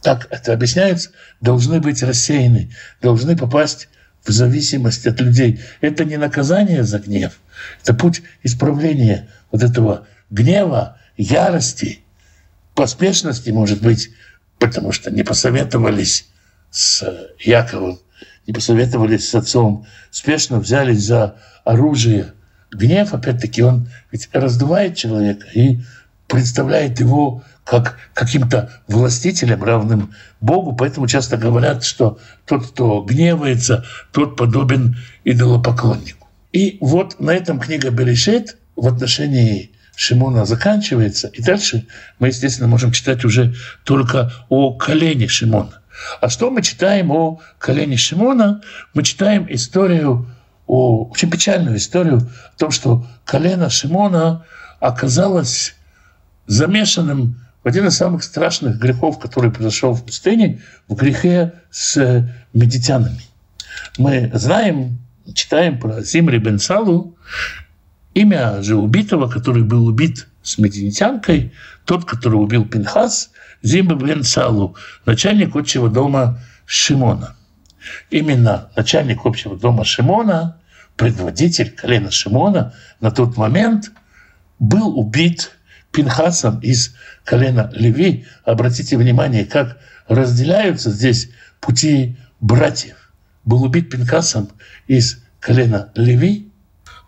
так 0.00 0.28
это 0.30 0.52
объясняется, 0.52 1.10
должны 1.40 1.80
быть 1.80 2.00
рассеяны, 2.04 2.70
должны 3.02 3.36
попасть 3.36 3.88
в 4.24 4.30
зависимости 4.30 5.08
от 5.08 5.20
людей. 5.20 5.60
Это 5.80 6.04
не 6.04 6.16
наказание 6.18 6.84
за 6.84 7.00
гнев, 7.00 7.40
это 7.82 7.92
путь 7.92 8.22
исправления 8.44 9.28
вот 9.50 9.64
этого 9.64 10.06
гнева, 10.30 10.96
ярости, 11.16 12.04
поспешности, 12.76 13.50
может 13.50 13.82
быть, 13.82 14.10
потому 14.60 14.92
что 14.92 15.10
не 15.10 15.24
посоветовались 15.24 16.28
с 16.70 17.04
Яковом, 17.40 17.98
не 18.46 18.52
посоветовались 18.52 19.28
с 19.28 19.34
отцом, 19.34 19.84
спешно 20.12 20.60
взялись 20.60 21.02
за 21.02 21.34
оружие. 21.64 22.34
Гнев, 22.72 23.14
опять-таки, 23.14 23.62
он 23.62 23.88
ведь 24.12 24.28
раздувает 24.32 24.96
человека 24.96 25.46
и 25.54 25.80
представляет 26.28 27.00
его 27.00 27.42
как 27.64 27.98
каким-то 28.14 28.70
властителем, 28.88 29.62
равным 29.62 30.12
Богу. 30.40 30.74
Поэтому 30.74 31.06
часто 31.06 31.36
говорят, 31.36 31.84
что 31.84 32.18
тот, 32.46 32.68
кто 32.68 33.02
гневается, 33.02 33.84
тот 34.12 34.36
подобен 34.36 34.96
идолопоклоннику. 35.24 36.28
И 36.52 36.78
вот 36.80 37.20
на 37.20 37.30
этом 37.30 37.60
книга 37.60 37.90
Берешит 37.90 38.56
в 38.76 38.86
отношении 38.86 39.72
Шимона 39.94 40.46
заканчивается, 40.46 41.28
и 41.28 41.42
дальше 41.42 41.86
мы, 42.18 42.28
естественно, 42.28 42.68
можем 42.68 42.90
читать 42.90 43.24
уже 43.24 43.54
только 43.84 44.32
о 44.48 44.72
колене 44.72 45.28
Шимона. 45.28 45.82
А 46.20 46.30
что 46.30 46.50
мы 46.50 46.62
читаем 46.62 47.10
о 47.10 47.40
колене 47.58 47.96
Шимона? 47.96 48.62
Мы 48.94 49.02
читаем 49.02 49.46
историю, 49.50 50.26
очень 50.70 51.30
печальную 51.30 51.76
историю 51.78 52.18
о 52.18 52.58
том, 52.58 52.70
что 52.70 53.04
колено 53.24 53.70
Шимона 53.70 54.44
оказалось 54.78 55.74
замешанным 56.46 57.40
в 57.64 57.68
один 57.68 57.88
из 57.88 57.96
самых 57.96 58.22
страшных 58.22 58.78
грехов, 58.78 59.18
который 59.18 59.50
произошел 59.50 59.94
в 59.94 60.04
пустыне, 60.04 60.62
в 60.88 60.94
грехе 60.94 61.54
с 61.70 62.24
медитянами. 62.52 63.20
Мы 63.98 64.30
знаем, 64.32 64.98
читаем 65.34 65.78
про 65.78 66.02
Зимри 66.02 66.38
бен 66.38 66.60
Салу, 66.60 67.16
имя 68.14 68.62
же 68.62 68.76
убитого, 68.76 69.28
который 69.28 69.64
был 69.64 69.86
убит 69.86 70.28
с 70.42 70.56
мединитянкой, 70.58 71.52
тот, 71.84 72.04
который 72.04 72.36
убил 72.36 72.64
Пинхас, 72.64 73.30
Зимба 73.62 73.96
бен 73.96 74.22
Салу, 74.22 74.76
начальник 75.04 75.56
отчего 75.56 75.88
дома 75.88 76.38
Шимона. 76.64 77.36
Именно 78.10 78.68
начальник 78.76 79.26
общего 79.26 79.58
дома 79.58 79.84
Шимона, 79.84 80.59
предводитель 81.00 81.70
колена 81.70 82.10
Шимона 82.10 82.74
на 83.00 83.10
тот 83.10 83.38
момент 83.38 83.90
был 84.58 84.98
убит 84.98 85.52
Пинхасом 85.92 86.60
из 86.60 86.94
колена 87.24 87.70
Леви. 87.72 88.26
Обратите 88.44 88.98
внимание, 88.98 89.46
как 89.46 89.78
разделяются 90.08 90.90
здесь 90.90 91.30
пути 91.58 92.18
братьев. 92.42 93.14
Был 93.46 93.62
убит 93.62 93.88
Пинхасом 93.88 94.50
из 94.88 95.24
колена 95.40 95.90
Леви. 95.94 96.52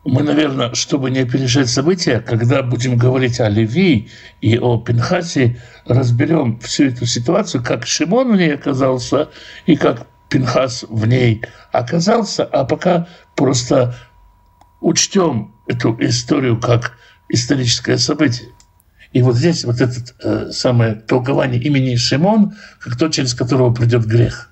Мы, 0.06 0.22
наверное, 0.22 0.72
чтобы 0.72 1.10
не 1.10 1.18
опережать 1.18 1.68
события, 1.68 2.20
когда 2.20 2.62
будем 2.62 2.96
говорить 2.96 3.40
о 3.40 3.50
Леви 3.50 4.08
и 4.40 4.56
о 4.56 4.78
Пинхасе, 4.78 5.60
разберем 5.84 6.58
всю 6.60 6.84
эту 6.84 7.04
ситуацию, 7.04 7.62
как 7.62 7.86
Шимон 7.86 8.32
в 8.32 8.36
ней 8.36 8.54
оказался 8.54 9.28
и 9.66 9.76
как 9.76 10.06
Пинхас 10.32 10.86
в 10.88 11.06
ней 11.06 11.42
оказался, 11.72 12.44
а 12.44 12.64
пока 12.64 13.06
просто 13.36 13.94
учтем 14.80 15.54
эту 15.68 15.94
историю 16.00 16.58
как 16.58 16.92
историческое 17.28 17.98
событие. 17.98 18.48
И 19.12 19.20
вот 19.20 19.36
здесь 19.36 19.62
вот 19.66 19.82
это 19.82 19.94
э, 20.22 20.50
самое 20.50 20.94
толкование 20.94 21.60
имени 21.60 21.96
Шимон, 21.96 22.54
как 22.80 22.96
тот, 22.96 23.12
через 23.12 23.34
которого 23.34 23.74
придет 23.74 24.06
грех. 24.06 24.50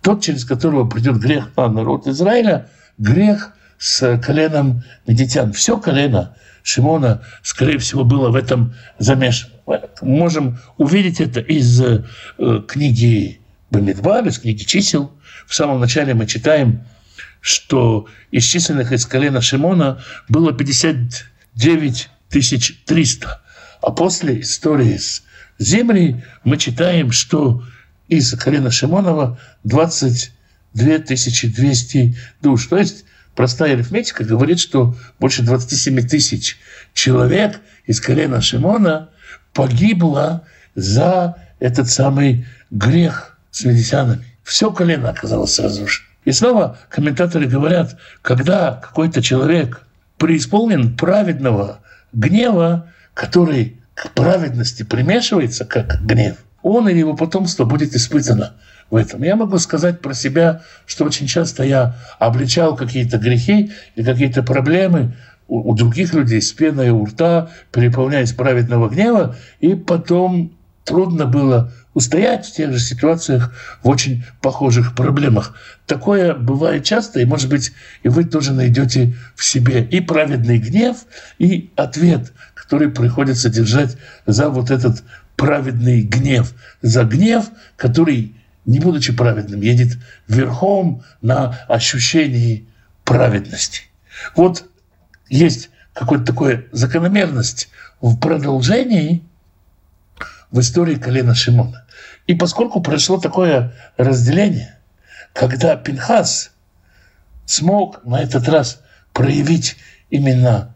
Тот, 0.00 0.22
через 0.22 0.44
которого 0.44 0.88
придет 0.88 1.16
грех 1.16 1.50
на 1.56 1.68
народ 1.68 2.06
Израиля, 2.06 2.68
грех 2.96 3.52
с 3.78 4.18
коленом 4.18 4.84
медитян. 5.08 5.52
Все 5.52 5.76
колено 5.76 6.36
Шимона, 6.62 7.22
скорее 7.42 7.78
всего, 7.78 8.04
было 8.04 8.30
в 8.30 8.36
этом 8.36 8.74
замешано. 9.00 9.54
Мы 9.66 9.80
можем 10.02 10.58
увидеть 10.76 11.20
это 11.20 11.40
из 11.40 11.82
э, 11.82 12.04
книги 12.68 13.40
Бамидбар, 13.72 14.24
из 14.28 14.38
книги 14.38 14.62
чисел. 14.62 15.10
В 15.46 15.54
самом 15.54 15.80
начале 15.80 16.14
мы 16.14 16.26
читаем, 16.26 16.84
что 17.40 18.06
из 18.30 18.44
численных 18.44 18.92
из 18.92 19.06
колена 19.06 19.40
Шимона 19.40 20.02
было 20.28 20.52
59 20.52 22.10
300. 22.28 23.42
А 23.82 23.90
после 23.92 24.40
истории 24.40 24.96
с 24.96 25.22
Зимри 25.58 26.24
мы 26.44 26.58
читаем, 26.58 27.12
что 27.12 27.62
из 28.08 28.32
колена 28.34 28.70
Шимонова 28.70 29.38
22 29.64 30.98
200 30.98 32.16
душ. 32.42 32.66
То 32.66 32.78
есть 32.78 33.04
простая 33.34 33.74
арифметика 33.74 34.24
говорит, 34.24 34.58
что 34.58 34.96
больше 35.20 35.42
27 35.42 36.06
тысяч 36.08 36.58
человек 36.92 37.60
из 37.86 38.00
колена 38.00 38.40
Шимона 38.40 39.10
погибло 39.52 40.44
за 40.74 41.36
этот 41.60 41.88
самый 41.88 42.46
грех 42.70 43.38
с 43.50 43.64
медисянами. 43.64 44.35
Все 44.46 44.70
колено 44.70 45.10
оказалось 45.10 45.58
разрушено. 45.58 46.06
И 46.24 46.30
снова 46.30 46.78
комментаторы 46.88 47.46
говорят, 47.46 47.96
когда 48.22 48.74
какой-то 48.74 49.20
человек 49.20 49.82
преисполнен 50.18 50.96
праведного 50.96 51.80
гнева, 52.12 52.86
который 53.12 53.80
к 53.94 54.10
праведности 54.10 54.84
примешивается, 54.84 55.64
как 55.64 56.00
гнев, 56.06 56.36
он 56.62 56.88
или 56.88 56.98
его 56.98 57.16
потомство 57.16 57.64
будет 57.64 57.96
испытано 57.96 58.54
в 58.88 58.94
этом. 58.94 59.24
Я 59.24 59.34
могу 59.34 59.58
сказать 59.58 60.00
про 60.00 60.14
себя, 60.14 60.62
что 60.86 61.04
очень 61.04 61.26
часто 61.26 61.64
я 61.64 61.96
обличал 62.20 62.76
какие-то 62.76 63.18
грехи 63.18 63.72
и 63.96 64.04
какие-то 64.04 64.44
проблемы 64.44 65.16
у, 65.48 65.72
у 65.72 65.74
других 65.74 66.14
людей 66.14 66.40
с 66.40 66.52
пеной 66.52 66.90
у 66.90 67.04
рта, 67.04 67.50
переполняясь 67.72 68.32
праведного 68.32 68.88
гнева, 68.88 69.34
и 69.58 69.74
потом 69.74 70.55
трудно 70.86 71.26
было 71.26 71.72
устоять 71.92 72.46
в 72.46 72.52
тех 72.52 72.72
же 72.72 72.78
ситуациях, 72.78 73.52
в 73.82 73.88
очень 73.88 74.24
похожих 74.40 74.94
проблемах. 74.94 75.54
Такое 75.86 76.34
бывает 76.34 76.84
часто, 76.84 77.20
и, 77.20 77.24
может 77.24 77.50
быть, 77.50 77.72
и 78.02 78.08
вы 78.08 78.24
тоже 78.24 78.52
найдете 78.52 79.16
в 79.34 79.44
себе 79.44 79.84
и 79.84 80.00
праведный 80.00 80.58
гнев, 80.58 80.98
и 81.38 81.70
ответ, 81.76 82.32
который 82.54 82.88
приходится 82.88 83.50
держать 83.50 83.96
за 84.26 84.48
вот 84.48 84.70
этот 84.70 85.02
праведный 85.34 86.02
гнев, 86.02 86.54
за 86.82 87.04
гнев, 87.04 87.46
который, 87.76 88.36
не 88.64 88.78
будучи 88.78 89.12
праведным, 89.12 89.60
едет 89.60 89.98
верхом 90.28 91.02
на 91.20 91.58
ощущении 91.68 92.68
праведности. 93.04 93.82
Вот 94.36 94.66
есть 95.28 95.70
какая-то 95.94 96.26
такая 96.26 96.64
закономерность 96.72 97.70
в 98.00 98.18
продолжении 98.18 99.24
в 100.50 100.60
истории 100.60 100.96
колена 100.96 101.34
Шимона. 101.34 101.86
И 102.26 102.34
поскольку 102.34 102.80
прошло 102.80 103.18
такое 103.18 103.72
разделение, 103.96 104.78
когда 105.32 105.76
Пинхас 105.76 106.52
смог 107.44 108.04
на 108.04 108.20
этот 108.20 108.48
раз 108.48 108.80
проявить 109.12 109.76
именно 110.10 110.74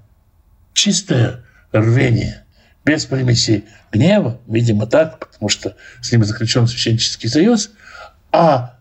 чистое 0.73 1.45
рвение, 1.73 2.45
без 2.85 3.07
примеси 3.07 3.65
гнева, 3.93 4.41
видимо 4.47 4.87
так, 4.87 5.19
потому 5.19 5.49
что 5.49 5.77
с 6.01 6.11
ним 6.11 6.25
заключен 6.25 6.67
священнический 6.67 7.29
союз, 7.29 7.71
а 8.33 8.79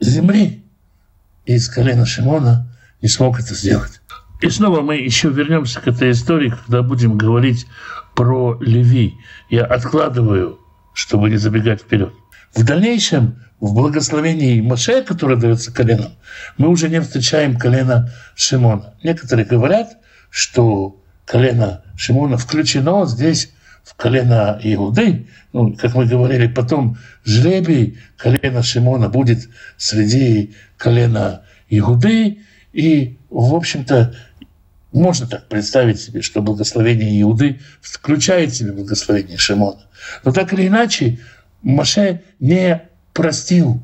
земли 0.00 0.64
из 1.44 1.68
колена 1.68 2.06
Шимона 2.06 2.68
не 3.00 3.08
смог 3.08 3.40
это 3.40 3.54
сделать. 3.54 4.00
И 4.40 4.50
снова 4.50 4.80
мы 4.80 4.96
еще 4.96 5.30
вернемся 5.30 5.80
к 5.80 5.86
этой 5.86 6.10
истории, 6.10 6.50
когда 6.50 6.82
будем 6.82 7.16
говорить 7.16 7.66
про 8.14 8.58
Леви. 8.60 9.14
Я 9.50 9.64
откладываю 9.64 10.58
чтобы 10.94 11.30
не 11.30 11.36
забегать 11.36 11.80
вперед. 11.80 12.12
В 12.54 12.64
дальнейшем, 12.64 13.42
в 13.60 13.74
благословении 13.74 14.60
Моше, 14.60 15.02
которое 15.02 15.36
дается 15.36 15.72
коленам, 15.72 16.12
мы 16.58 16.68
уже 16.68 16.88
не 16.88 17.00
встречаем 17.00 17.56
колено 17.56 18.10
Шимона. 18.34 18.94
Некоторые 19.02 19.46
говорят, 19.46 19.96
что 20.30 21.00
колено 21.24 21.82
Шимона 21.96 22.36
включено 22.36 23.06
здесь 23.06 23.52
в 23.84 23.94
колено 23.94 24.58
Иуды. 24.62 25.28
Ну, 25.52 25.74
как 25.74 25.94
мы 25.94 26.06
говорили 26.06 26.46
потом, 26.46 26.98
жребий 27.24 27.98
колена 28.16 28.62
Шимона 28.62 29.08
будет 29.08 29.48
среди 29.76 30.54
колена 30.76 31.42
Иуды. 31.70 32.42
И, 32.72 33.18
в 33.30 33.54
общем-то, 33.54 34.14
можно 35.00 35.26
так 35.26 35.48
представить 35.48 36.00
себе, 36.00 36.22
что 36.22 36.42
благословение 36.42 37.20
Иуды 37.22 37.60
включает 37.80 38.50
в 38.50 38.56
себя 38.56 38.72
благословение 38.72 39.38
Шимона. 39.38 39.80
Но 40.24 40.32
так 40.32 40.52
или 40.52 40.66
иначе, 40.68 41.18
Маше 41.62 42.22
не 42.40 42.82
простил, 43.12 43.82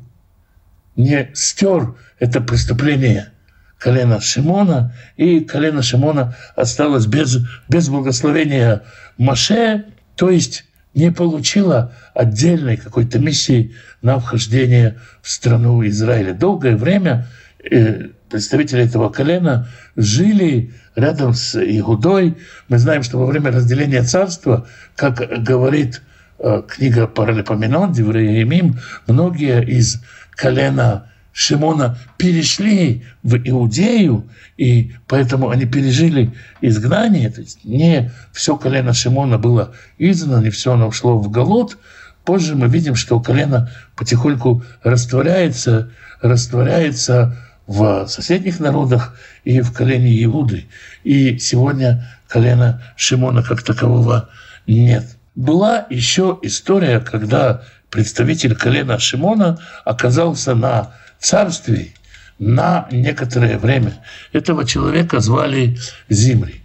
не 0.95 1.31
стер 1.33 1.95
это 2.19 2.41
преступление 2.41 3.31
колена 3.77 4.19
Шимона, 4.19 4.93
и 5.15 5.39
колено 5.39 5.81
Шимона 5.81 6.35
осталось 6.55 7.05
без, 7.05 7.37
без 7.67 7.89
благословения 7.89 8.83
Маше, 9.17 9.85
то 10.15 10.29
есть 10.29 10.65
не 10.93 11.11
получила 11.11 11.93
отдельной 12.13 12.75
какой-то 12.77 13.19
миссии 13.19 13.73
на 14.01 14.19
вхождение 14.19 14.99
в 15.21 15.29
страну 15.29 15.85
Израиля. 15.87 16.33
Долгое 16.33 16.75
время 16.75 17.27
э, 17.63 18.09
представители 18.29 18.83
этого 18.83 19.09
колена 19.09 19.67
жили 19.95 20.73
рядом 20.95 21.33
с 21.33 21.55
Игудой. 21.55 22.37
Мы 22.67 22.77
знаем, 22.77 23.03
что 23.03 23.17
во 23.17 23.25
время 23.25 23.51
разделения 23.51 24.03
царства, 24.03 24.67
как 24.95 25.43
говорит 25.43 26.01
э, 26.39 26.61
книга 26.67 27.07
Паралипоменон, 27.07 27.91
Девреемим, 27.91 28.79
многие 29.07 29.65
из 29.65 30.01
колена 30.31 31.09
Шимона 31.31 31.97
перешли 32.17 33.05
в 33.23 33.37
Иудею, 33.37 34.29
и 34.57 34.93
поэтому 35.07 35.49
они 35.49 35.65
пережили 35.65 36.33
изгнание. 36.59 37.29
То 37.29 37.41
есть 37.41 37.63
не 37.63 38.11
все 38.33 38.57
колено 38.57 38.93
Шимона 38.93 39.37
было 39.37 39.73
изгнано, 39.97 40.43
не 40.43 40.49
все 40.49 40.73
оно 40.73 40.87
ушло 40.87 41.17
в 41.17 41.29
Галут. 41.29 41.77
Позже 42.25 42.55
мы 42.55 42.67
видим, 42.67 42.95
что 42.95 43.19
колено 43.19 43.71
потихоньку 43.95 44.63
растворяется, 44.83 45.91
растворяется 46.21 47.37
в 47.69 48.07
соседних 48.07 48.59
народах 48.59 49.15
и 49.43 49.61
в 49.61 49.71
колене 49.71 50.23
Иуды. 50.23 50.65
И 51.03 51.37
сегодня 51.37 52.09
колена 52.27 52.81
Шимона 52.95 53.43
как 53.43 53.61
такового 53.61 54.29
нет. 54.65 55.05
Была 55.35 55.85
еще 55.91 56.39
история, 56.41 56.99
когда 56.99 57.61
представитель 57.91 58.55
колена 58.55 58.97
Шимона 58.97 59.59
оказался 59.85 60.55
на 60.55 60.95
царстве 61.19 61.93
на 62.39 62.87
некоторое 62.91 63.59
время. 63.59 64.03
Этого 64.33 64.65
человека 64.65 65.19
звали 65.19 65.77
Зимри. 66.09 66.63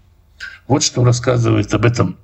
Вот 0.66 0.82
что 0.82 1.04
рассказывает 1.04 1.74
об 1.74 1.84
этом 1.84 2.16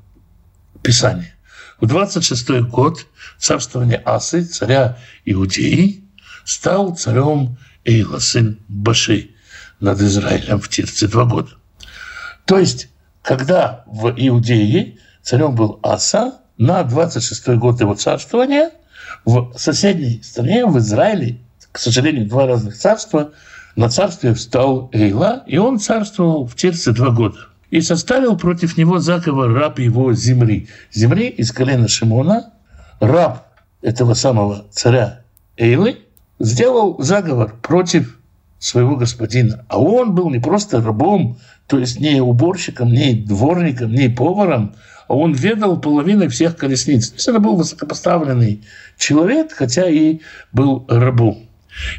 Писание. 0.80 1.34
В 1.82 1.86
26 1.86 2.62
год 2.62 3.06
царствования 3.36 4.00
Асы, 4.06 4.42
царя 4.42 4.96
Иудеи, 5.26 6.02
стал 6.46 6.96
царем 6.96 7.58
Эйла, 7.84 8.18
сын 8.18 8.58
Баши, 8.68 9.30
над 9.80 10.00
Израилем 10.00 10.60
в 10.60 10.68
Тирце 10.68 11.08
два 11.08 11.24
года. 11.24 11.50
То 12.44 12.58
есть, 12.58 12.88
когда 13.22 13.84
в 13.86 14.12
Иудее 14.16 14.98
царем 15.22 15.54
был 15.54 15.78
Аса, 15.82 16.40
на 16.58 16.82
26 16.82 17.48
год 17.56 17.80
его 17.80 17.94
царствования 17.94 18.70
в 19.24 19.54
соседней 19.56 20.22
стране, 20.22 20.66
в 20.66 20.78
Израиле, 20.78 21.38
к 21.72 21.78
сожалению, 21.78 22.28
два 22.28 22.46
разных 22.46 22.76
царства, 22.76 23.32
на 23.76 23.88
царстве 23.88 24.34
встал 24.34 24.90
Эйла, 24.92 25.42
и 25.46 25.56
он 25.56 25.78
царствовал 25.78 26.46
в 26.46 26.54
Тирце 26.56 26.92
два 26.92 27.10
года. 27.10 27.38
И 27.70 27.80
составил 27.80 28.36
против 28.36 28.76
него 28.76 28.98
заговор 28.98 29.52
раб 29.52 29.78
его 29.78 30.12
Земри. 30.12 30.68
Земри 30.92 31.28
из 31.28 31.52
колена 31.52 31.88
Шимона, 31.88 32.52
раб 32.98 33.46
этого 33.80 34.14
самого 34.14 34.66
царя 34.70 35.22
Эйлы, 35.56 35.98
сделал 36.40 37.00
заговор 37.00 37.54
против 37.62 38.18
своего 38.58 38.96
господина. 38.96 39.64
А 39.68 39.78
он 39.80 40.14
был 40.14 40.30
не 40.30 40.40
просто 40.40 40.82
рабом, 40.82 41.38
то 41.66 41.78
есть 41.78 42.00
не 42.00 42.20
уборщиком, 42.20 42.92
не 42.92 43.14
дворником, 43.14 43.92
не 43.92 44.08
поваром, 44.08 44.74
а 45.06 45.14
он 45.14 45.32
ведал 45.32 45.80
половиной 45.80 46.28
всех 46.28 46.56
колесниц. 46.56 47.10
То 47.10 47.14
есть 47.14 47.28
это 47.28 47.38
был 47.38 47.56
высокопоставленный 47.56 48.64
человек, 48.98 49.52
хотя 49.52 49.88
и 49.88 50.20
был 50.52 50.84
рабом. 50.88 51.48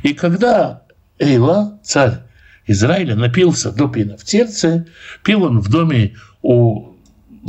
И 0.03 0.13
когда 0.13 0.83
Эйла, 1.19 1.79
царь 1.83 2.19
Израиля, 2.67 3.15
напился 3.15 3.71
до 3.71 3.87
пина 3.87 4.17
в 4.17 4.23
терце, 4.23 4.85
пил 5.23 5.43
он 5.43 5.59
в 5.59 5.69
доме 5.69 6.15
у 6.41 6.91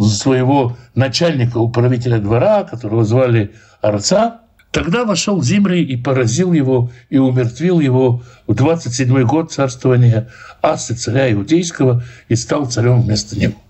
своего 0.01 0.77
начальника, 0.95 1.59
управителя 1.59 2.19
двора, 2.19 2.65
которого 2.65 3.05
звали 3.05 3.53
Арца, 3.83 4.42
Тогда 4.73 5.05
вошел 5.05 5.43
Зимри 5.43 5.85
и 5.85 5.97
поразил 5.97 6.53
его, 6.55 6.91
и 7.11 7.19
умертвил 7.19 7.79
его 7.79 8.23
в 8.47 8.55
27 8.55 9.23
год 9.25 9.53
царствования 9.53 10.31
Асы, 10.63 10.95
царя 10.95 11.31
Иудейского, 11.31 12.03
и 12.29 12.37
стал 12.37 12.71
царем 12.71 13.03
вместо 13.03 13.39
него. 13.39 13.61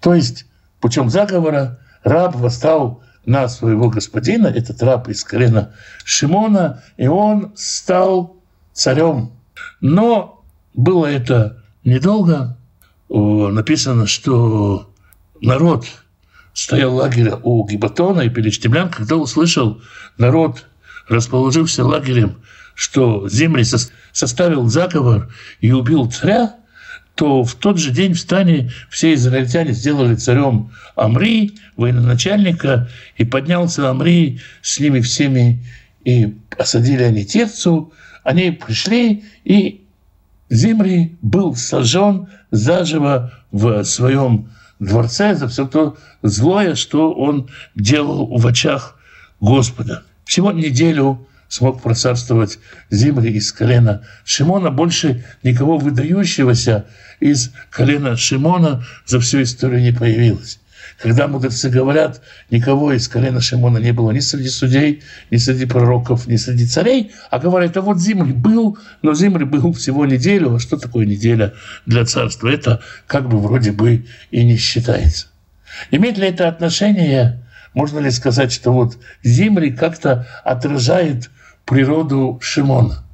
То 0.00 0.14
есть 0.14 0.46
путем 0.80 1.10
заговора 1.10 1.78
раб 2.02 2.34
восстал 2.34 3.02
на 3.26 3.46
своего 3.48 3.90
господина, 3.90 4.46
этот 4.46 4.82
раб 4.82 5.08
из 5.08 5.22
колена 5.22 5.74
Шимона, 6.04 6.82
и 6.96 7.06
он 7.06 7.52
стал 7.54 8.36
царем. 8.72 9.32
Но 9.82 10.42
было 10.72 11.04
это 11.04 11.62
недолго. 11.84 12.56
Написано, 13.10 14.06
что 14.06 14.90
народ 15.42 15.84
стоял 16.52 16.94
лагерь 16.94 17.30
у 17.42 17.66
Гибатона 17.66 18.22
и 18.22 18.28
Пелештемлян, 18.28 18.90
когда 18.90 19.16
услышал 19.16 19.80
народ, 20.16 20.66
расположился 21.08 21.84
лагерем, 21.84 22.38
что 22.74 23.28
Зимри 23.28 23.64
составил 24.12 24.68
заговор 24.68 25.32
и 25.60 25.72
убил 25.72 26.10
царя, 26.10 26.54
то 27.14 27.42
в 27.42 27.56
тот 27.56 27.78
же 27.78 27.90
день 27.90 28.14
в 28.14 28.20
стане 28.20 28.70
все 28.90 29.14
израильтяне 29.14 29.72
сделали 29.72 30.14
царем 30.14 30.70
Амри, 30.94 31.58
военачальника, 31.76 32.88
и 33.16 33.24
поднялся 33.24 33.90
Амри 33.90 34.40
с 34.62 34.78
ними 34.78 35.00
всеми, 35.00 35.64
и 36.04 36.36
осадили 36.56 37.02
они 37.02 37.24
Терцу. 37.24 37.92
Они 38.22 38.52
пришли, 38.52 39.24
и 39.44 39.84
Зимри 40.48 41.16
был 41.20 41.56
сожжен 41.56 42.28
заживо 42.52 43.32
в 43.50 43.82
своем 43.82 44.50
дворце 44.78 45.34
за 45.34 45.48
все 45.48 45.66
то 45.66 45.96
злое, 46.22 46.74
что 46.74 47.12
он 47.12 47.48
делал 47.74 48.26
в 48.26 48.46
очах 48.46 48.96
Господа. 49.40 50.02
Всего 50.24 50.52
неделю 50.52 51.26
смог 51.48 51.82
процарствовать 51.82 52.58
Зимри 52.90 53.32
из 53.32 53.52
колена 53.52 54.02
Шимона. 54.24 54.70
Больше 54.70 55.24
никого 55.42 55.78
выдающегося 55.78 56.86
из 57.20 57.52
колена 57.70 58.16
Шимона 58.16 58.84
за 59.06 59.20
всю 59.20 59.42
историю 59.42 59.80
не 59.80 59.92
появилось. 59.92 60.60
Когда 60.98 61.28
мудрецы 61.28 61.70
говорят, 61.70 62.20
никого 62.50 62.92
из 62.92 63.06
колена 63.06 63.40
Шимона 63.40 63.78
не 63.78 63.92
было 63.92 64.10
ни 64.10 64.18
среди 64.18 64.48
судей, 64.48 65.04
ни 65.30 65.36
среди 65.36 65.64
пророков, 65.64 66.26
ни 66.26 66.34
среди 66.34 66.66
царей, 66.66 67.12
а 67.30 67.38
говорят, 67.38 67.76
а 67.76 67.82
вот 67.82 68.00
Зимри 68.00 68.32
был, 68.32 68.76
но 69.02 69.14
Зимри 69.14 69.44
был 69.44 69.72
всего 69.72 70.06
неделю. 70.06 70.56
А 70.56 70.58
что 70.58 70.76
такое 70.76 71.06
неделя 71.06 71.54
для 71.86 72.04
царства? 72.04 72.48
Это 72.48 72.80
как 73.06 73.28
бы 73.28 73.38
вроде 73.38 73.70
бы 73.70 74.06
и 74.32 74.44
не 74.44 74.56
считается. 74.56 75.28
Имеет 75.92 76.18
ли 76.18 76.26
это 76.26 76.48
отношение, 76.48 77.44
можно 77.74 78.00
ли 78.00 78.10
сказать, 78.10 78.50
что 78.50 78.72
вот 78.72 78.98
Зимри 79.22 79.70
как-то 79.70 80.26
отражает 80.42 81.30
природу 81.64 82.40
Шимона? 82.42 83.04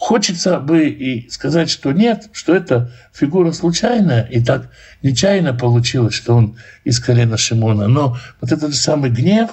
Хочется 0.00 0.60
бы 0.60 0.88
и 0.88 1.28
сказать, 1.28 1.68
что 1.68 1.92
нет, 1.92 2.30
что 2.32 2.56
это 2.56 2.90
фигура 3.12 3.52
случайная, 3.52 4.22
и 4.22 4.42
так 4.42 4.70
нечаянно 5.02 5.52
получилось, 5.52 6.14
что 6.14 6.36
он 6.36 6.56
из 6.84 6.98
колена 7.00 7.36
Шимона. 7.36 7.86
Но 7.86 8.16
вот 8.40 8.50
этот 8.50 8.74
самый 8.74 9.10
гнев, 9.10 9.50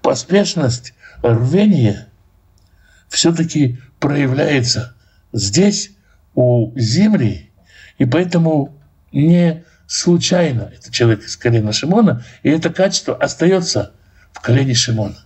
поспешность, 0.00 0.94
рвение 1.20 2.06
все-таки 3.08 3.80
проявляется 3.98 4.94
здесь, 5.32 5.90
у 6.36 6.78
Земли, 6.78 7.50
и 7.98 8.04
поэтому 8.04 8.80
не 9.10 9.64
случайно 9.88 10.70
это 10.72 10.92
человек 10.92 11.24
из 11.24 11.36
колена 11.36 11.72
Шимона, 11.72 12.24
и 12.44 12.50
это 12.50 12.70
качество 12.70 13.16
остается 13.16 13.94
в 14.32 14.40
колене 14.42 14.74
Шимона. 14.74 15.16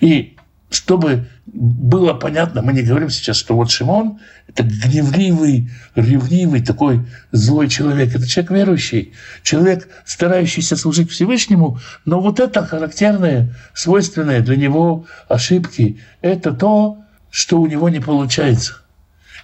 И 0.00 0.36
чтобы 0.70 1.28
было 1.54 2.14
понятно, 2.14 2.62
мы 2.62 2.72
не 2.72 2.82
говорим 2.82 3.10
сейчас, 3.10 3.36
что 3.36 3.54
вот 3.54 3.70
Шимон– 3.70 4.18
это 4.48 4.64
гневливый, 4.64 5.70
ревнивый, 5.94 6.64
такой 6.64 7.06
злой 7.30 7.68
человек. 7.68 8.14
Это 8.14 8.26
человек 8.26 8.50
верующий, 8.50 9.12
человек, 9.44 9.88
старающийся 10.04 10.76
служить 10.76 11.12
Всевышнему, 11.12 11.78
но 12.04 12.20
вот 12.20 12.40
это 12.40 12.66
характерное, 12.66 13.54
свойственное 13.72 14.40
для 14.40 14.56
него 14.56 15.06
ошибки– 15.28 16.00
это 16.22 16.52
то, 16.52 16.98
что 17.30 17.60
у 17.60 17.66
него 17.66 17.88
не 17.88 18.00
получается. 18.00 18.78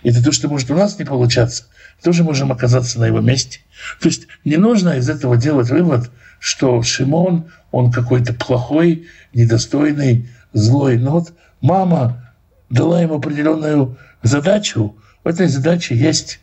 Это 0.02 0.22
то, 0.22 0.32
что 0.32 0.48
может 0.48 0.70
у 0.70 0.74
нас 0.74 0.98
не 0.98 1.04
получаться, 1.04 1.66
тоже 2.02 2.24
можем 2.24 2.50
оказаться 2.50 2.98
на 2.98 3.04
его 3.04 3.20
месте. 3.20 3.60
То 4.00 4.08
есть 4.08 4.26
не 4.44 4.56
нужно 4.56 4.96
из 4.96 5.08
этого 5.08 5.36
делать 5.36 5.70
вывод, 5.70 6.10
что 6.40 6.82
Шимон, 6.82 7.50
он 7.70 7.92
какой-то 7.92 8.34
плохой, 8.34 9.06
недостойный, 9.32 10.28
злой. 10.52 10.98
Но 10.98 11.12
вот 11.12 11.32
мама 11.60 12.34
дала 12.70 13.00
ему 13.00 13.16
определенную 13.16 13.96
задачу. 14.22 14.96
В 15.22 15.28
этой 15.28 15.46
задаче 15.46 15.94
есть 15.94 16.40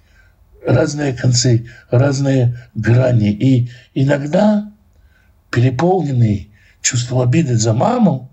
разные 0.65 1.13
концы, 1.13 1.67
разные 1.89 2.69
грани. 2.75 3.31
И 3.31 3.71
иногда 3.95 4.71
переполненный 5.49 6.51
чувством 6.81 7.21
обиды 7.21 7.57
за 7.57 7.73
маму, 7.73 8.29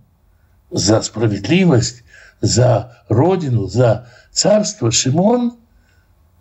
за 0.71 1.01
справедливость, 1.01 2.05
за 2.41 2.99
родину, 3.09 3.67
за 3.67 4.07
царство, 4.31 4.93
Шимон 4.93 5.57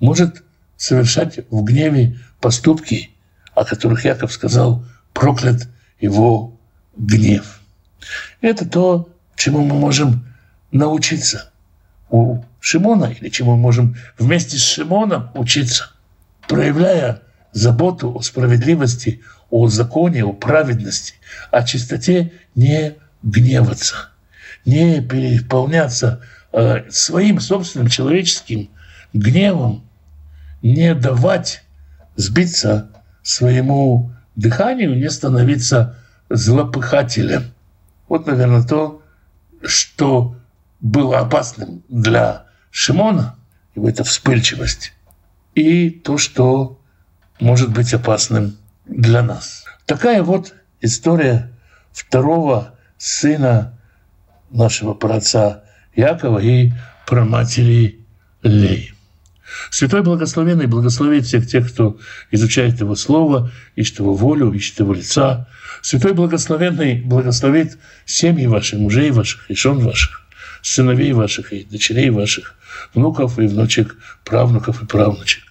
может 0.02 0.44
совершать 0.76 1.40
в 1.50 1.64
гневе 1.64 2.20
поступки, 2.42 3.12
о 3.56 3.64
которых 3.64 4.04
Яков 4.04 4.34
сказал, 4.34 4.84
проклят 5.14 5.68
его 6.00 6.58
гнев. 6.98 7.62
Это 8.42 8.68
то, 8.68 9.10
чему 9.36 9.64
мы 9.64 9.76
можем 9.76 10.26
научиться 10.72 11.52
у 12.10 12.44
Шимона 12.60 13.06
или 13.06 13.30
чему 13.30 13.52
мы 13.56 13.58
можем 13.58 13.96
вместе 14.18 14.58
с 14.58 14.62
Шимоном 14.62 15.30
учиться, 15.36 15.92
проявляя 16.48 17.22
заботу 17.52 18.14
о 18.16 18.22
справедливости, 18.22 19.22
о 19.50 19.68
законе, 19.68 20.26
о 20.26 20.34
праведности, 20.34 21.16
о 21.52 21.64
чистоте 21.64 22.32
не 22.56 22.96
гневаться, 23.22 24.10
не 24.66 25.02
переполняться 25.02 26.22
э, 26.52 26.90
своим 26.90 27.40
собственным 27.40 27.88
человеческим 27.88 28.70
гневом, 29.14 29.84
не 30.62 30.96
давать 30.96 31.64
сбиться 32.16 32.90
своему 33.22 34.12
дыханию, 34.36 34.98
не 34.98 35.10
становиться 35.10 35.98
злопыхателем. 36.30 37.54
Вот, 38.08 38.28
наверное, 38.28 38.64
то, 38.64 39.02
что 39.64 40.36
было 40.80 41.20
опасным 41.20 41.84
для 41.88 42.46
Шимона, 42.72 43.36
его 43.76 43.90
эта 43.90 44.04
вспыльчивость 44.04 44.94
и 45.56 45.90
то, 45.90 46.18
что 46.18 46.80
может 47.40 47.72
быть 47.72 47.94
опасным 47.94 48.58
для 48.86 49.22
нас. 49.22 49.64
Такая 49.86 50.24
вот 50.24 50.54
история 50.82 51.52
второго 51.92 52.76
сына 52.98 53.80
нашего 54.50 54.94
праотца 54.94 55.64
Якова 55.96 56.40
и 56.40 56.72
праматери 57.08 58.06
Леи. 58.42 58.93
Святой 59.70 60.02
Благословенный 60.02 60.68
благословит 60.68 61.26
всех 61.26 61.48
тех, 61.48 61.72
кто 61.72 61.98
изучает 62.32 62.80
Его 62.80 62.96
Слово, 62.96 63.52
ищет 63.76 64.00
Его 64.00 64.14
волю, 64.14 64.52
ищет 64.52 64.80
Его 64.80 64.94
лица. 64.94 65.48
Святой 65.82 66.14
Благословенный 66.14 67.02
благословит 67.02 67.78
семьи 68.06 68.48
ваших, 68.48 68.80
мужей 68.80 69.12
ваших 69.12 69.50
и 69.50 69.56
жен 69.56 69.80
ваших, 69.80 70.22
сыновей 70.62 71.14
ваших 71.14 71.54
и 71.54 71.64
дочерей 71.64 72.10
ваших, 72.10 72.56
внуков 72.94 73.40
и 73.40 73.48
внучек, 73.48 73.96
правнуков 74.24 74.82
и 74.82 74.86
правнучек. 74.86 75.44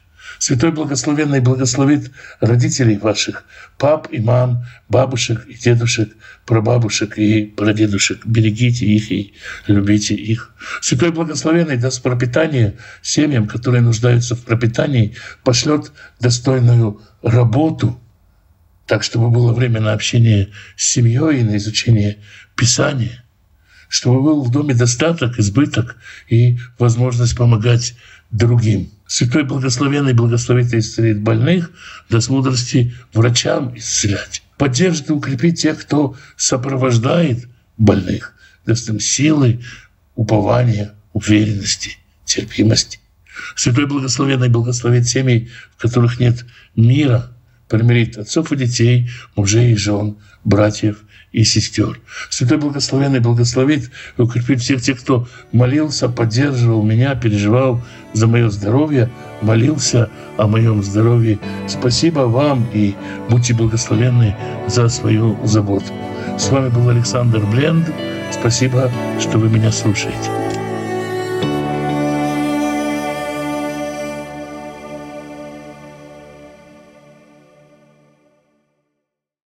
Святой 0.42 0.72
Благословенный 0.72 1.38
благословит 1.38 2.10
родителей 2.40 2.98
ваших, 2.98 3.44
пап 3.78 4.08
и 4.10 4.18
мам, 4.18 4.64
бабушек 4.88 5.46
и 5.46 5.54
дедушек, 5.54 6.16
прабабушек 6.46 7.16
и 7.16 7.44
прадедушек. 7.44 8.26
Берегите 8.26 8.84
их 8.84 9.12
и 9.12 9.34
любите 9.68 10.16
их. 10.16 10.52
Святой 10.80 11.12
Благословенный 11.12 11.76
даст 11.76 12.02
пропитание 12.02 12.76
семьям, 13.02 13.46
которые 13.46 13.82
нуждаются 13.82 14.34
в 14.34 14.42
пропитании, 14.42 15.14
пошлет 15.44 15.92
достойную 16.18 17.00
работу, 17.22 18.00
так, 18.88 19.04
чтобы 19.04 19.30
было 19.30 19.52
время 19.52 19.80
на 19.80 19.92
общение 19.92 20.48
с 20.76 20.88
семьей 20.88 21.42
и 21.42 21.44
на 21.44 21.56
изучение 21.56 22.18
Писания, 22.56 23.22
чтобы 23.88 24.20
был 24.20 24.42
в 24.42 24.50
доме 24.50 24.74
достаток, 24.74 25.38
избыток 25.38 25.98
и 26.28 26.58
возможность 26.80 27.36
помогать 27.36 27.94
другим. 28.32 28.90
Святой 29.12 29.44
Благословенный 29.44 30.14
благословит 30.14 30.72
и 30.72 30.78
исцелит 30.78 31.20
больных, 31.20 31.70
даст 32.08 32.30
мудрости 32.30 32.94
врачам 33.12 33.76
исцелять. 33.76 34.42
Поддержит 34.56 35.10
и 35.10 35.12
укрепит 35.12 35.58
тех, 35.58 35.78
кто 35.82 36.16
сопровождает 36.38 37.46
больных, 37.76 38.32
даст 38.64 38.88
им 38.88 38.98
силы, 39.00 39.60
упования, 40.14 40.94
уверенности, 41.12 41.98
терпимости. 42.24 43.00
Святой 43.54 43.84
Благословенный 43.84 44.48
благословит 44.48 45.06
семьи, 45.06 45.50
в 45.76 45.82
которых 45.82 46.18
нет 46.18 46.46
мира, 46.74 47.36
примирит 47.68 48.16
отцов 48.16 48.50
и 48.50 48.56
детей, 48.56 49.10
мужей 49.36 49.72
и 49.72 49.76
жен, 49.76 50.16
братьев 50.42 51.04
и 51.32 51.44
сестер. 51.44 52.00
Святой 52.30 52.58
Благословенный 52.58 53.20
благословит 53.20 53.90
и 54.16 54.22
укрепит 54.22 54.60
всех 54.60 54.82
тех, 54.82 55.00
кто 55.00 55.26
молился, 55.50 56.08
поддерживал 56.08 56.82
меня, 56.82 57.14
переживал 57.14 57.80
за 58.12 58.26
мое 58.26 58.50
здоровье, 58.50 59.10
молился 59.40 60.10
о 60.36 60.46
моем 60.46 60.82
здоровье. 60.82 61.38
Спасибо 61.66 62.20
вам 62.20 62.66
и 62.72 62.94
будьте 63.28 63.54
благословенны 63.54 64.36
за 64.68 64.88
свою 64.88 65.38
заботу. 65.44 65.92
С 66.38 66.50
вами 66.50 66.68
был 66.68 66.88
Александр 66.88 67.40
Бленд. 67.40 67.86
Спасибо, 68.30 68.90
что 69.20 69.38
вы 69.38 69.48
меня 69.48 69.72
слушаете. 69.72 70.61